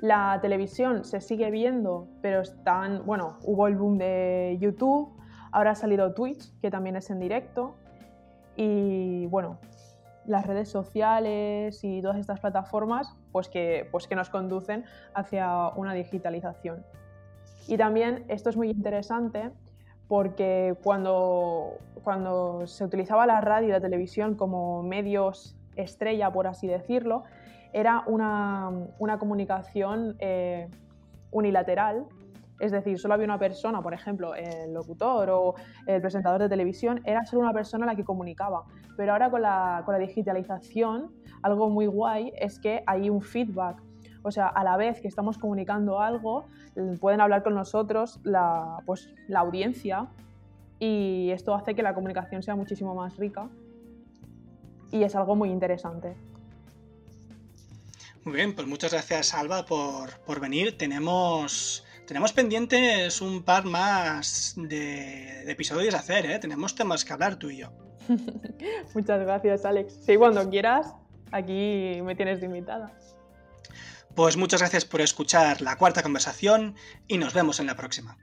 La 0.00 0.38
televisión 0.40 1.04
se 1.04 1.20
sigue 1.20 1.50
viendo, 1.50 2.08
pero 2.22 2.40
están, 2.40 3.04
bueno, 3.04 3.38
hubo 3.42 3.66
el 3.66 3.76
boom 3.76 3.98
de 3.98 4.56
YouTube, 4.60 5.14
ahora 5.52 5.72
ha 5.72 5.74
salido 5.74 6.14
Twitch, 6.14 6.58
que 6.60 6.70
también 6.70 6.96
es 6.96 7.10
en 7.10 7.20
directo. 7.20 7.76
Y 8.56 9.26
bueno, 9.26 9.58
las 10.26 10.46
redes 10.46 10.68
sociales 10.68 11.84
y 11.84 12.02
todas 12.02 12.18
estas 12.18 12.40
plataformas 12.40 13.14
pues 13.32 13.48
que, 13.48 13.88
pues 13.92 14.06
que 14.06 14.14
nos 14.14 14.30
conducen 14.30 14.84
hacia 15.14 15.68
una 15.76 15.94
digitalización. 15.94 16.84
Y 17.68 17.76
también 17.76 18.24
esto 18.28 18.50
es 18.50 18.56
muy 18.56 18.70
interesante 18.70 19.50
porque 20.08 20.76
cuando, 20.82 21.78
cuando 22.04 22.66
se 22.66 22.84
utilizaba 22.84 23.26
la 23.26 23.40
radio 23.40 23.68
y 23.68 23.72
la 23.72 23.80
televisión 23.80 24.36
como 24.36 24.82
medios 24.82 25.56
estrella, 25.74 26.32
por 26.32 26.46
así 26.46 26.66
decirlo, 26.66 27.24
era 27.72 28.04
una, 28.06 28.72
comunicación 29.18 30.16
eh, 30.18 30.68
unilateral 31.30 32.06
es 32.58 32.72
decir, 32.72 32.98
solo 32.98 33.14
había 33.14 33.26
una 33.26 33.38
persona, 33.38 33.82
por 33.82 33.92
ejemplo, 33.92 34.34
el 34.34 34.72
locutor 34.72 35.28
o 35.30 35.54
el 35.86 36.00
presentador 36.00 36.40
de 36.40 36.48
televisión, 36.48 37.00
era 37.04 37.24
solo 37.26 37.42
una 37.42 37.52
persona 37.52 37.86
la 37.86 37.94
que 37.94 38.04
comunicaba. 38.04 38.64
Pero 38.96 39.12
ahora 39.12 39.30
con 39.30 39.42
la, 39.42 39.84
digitalización, 39.98 41.12
algo 41.42 41.68
muy 41.68 41.86
guay 41.86 42.32
es 42.36 42.58
que 42.58 42.82
hay 42.86 43.10
un 43.10 43.20
feedback. 43.20 43.82
O 44.22 44.30
sea, 44.30 44.48
a 44.48 44.64
la 44.64 44.76
vez 44.76 45.00
que 45.00 45.08
estamos 45.08 45.38
comunicando 45.38 46.00
algo, 46.00 46.46
pueden 47.00 47.20
hablar 47.20 47.42
con 47.42 47.54
nosotros 47.54 48.20
la, 48.24 48.78
pues, 48.86 49.10
la 49.28 49.40
audiencia 49.40 50.08
y 50.78 51.30
esto 51.30 51.54
hace 51.54 51.74
que 51.74 51.82
la 51.82 51.94
comunicación 51.94 52.42
sea 52.42 52.56
muchísimo 52.56 52.94
más 52.94 53.16
rica 53.16 53.48
y 54.90 55.02
es 55.02 55.14
algo 55.14 55.36
muy 55.36 55.50
interesante. 55.50 56.16
Muy 58.24 58.34
bien, 58.34 58.54
pues 58.54 58.66
muchas 58.66 58.92
gracias 58.92 59.34
Alba 59.34 59.64
por, 59.64 60.18
por 60.20 60.40
venir. 60.40 60.76
Tenemos 60.76 61.85
tenemos 62.06 62.32
pendientes 62.32 63.20
un 63.20 63.42
par 63.42 63.64
más 63.64 64.54
de, 64.56 65.50
episodios 65.50 65.94
a 65.94 65.98
hacer, 65.98 66.26
¿eh? 66.26 66.38
Tenemos 66.38 66.74
temas 66.74 67.04
que 67.04 67.12
hablar 67.12 67.36
tú 67.36 67.50
y 67.50 67.58
yo. 67.58 67.72
Muchas 68.94 69.20
gracias, 69.20 69.64
Alex. 69.64 69.98
Sí, 70.04 70.16
cuando 70.16 70.48
quieras, 70.48 70.94
aquí 71.32 72.00
me 72.02 72.14
tienes 72.14 72.40
de 72.40 72.46
invitada. 72.46 72.96
Pues 74.14 74.36
muchas 74.36 74.60
gracias 74.60 74.86
por 74.86 75.02
escuchar 75.02 75.60
la 75.60 75.76
cuarta 75.76 76.02
conversación 76.02 76.74
y 77.06 77.18
nos 77.18 77.34
vemos 77.34 77.60
en 77.60 77.66
la 77.66 77.76
próxima. 77.76 78.16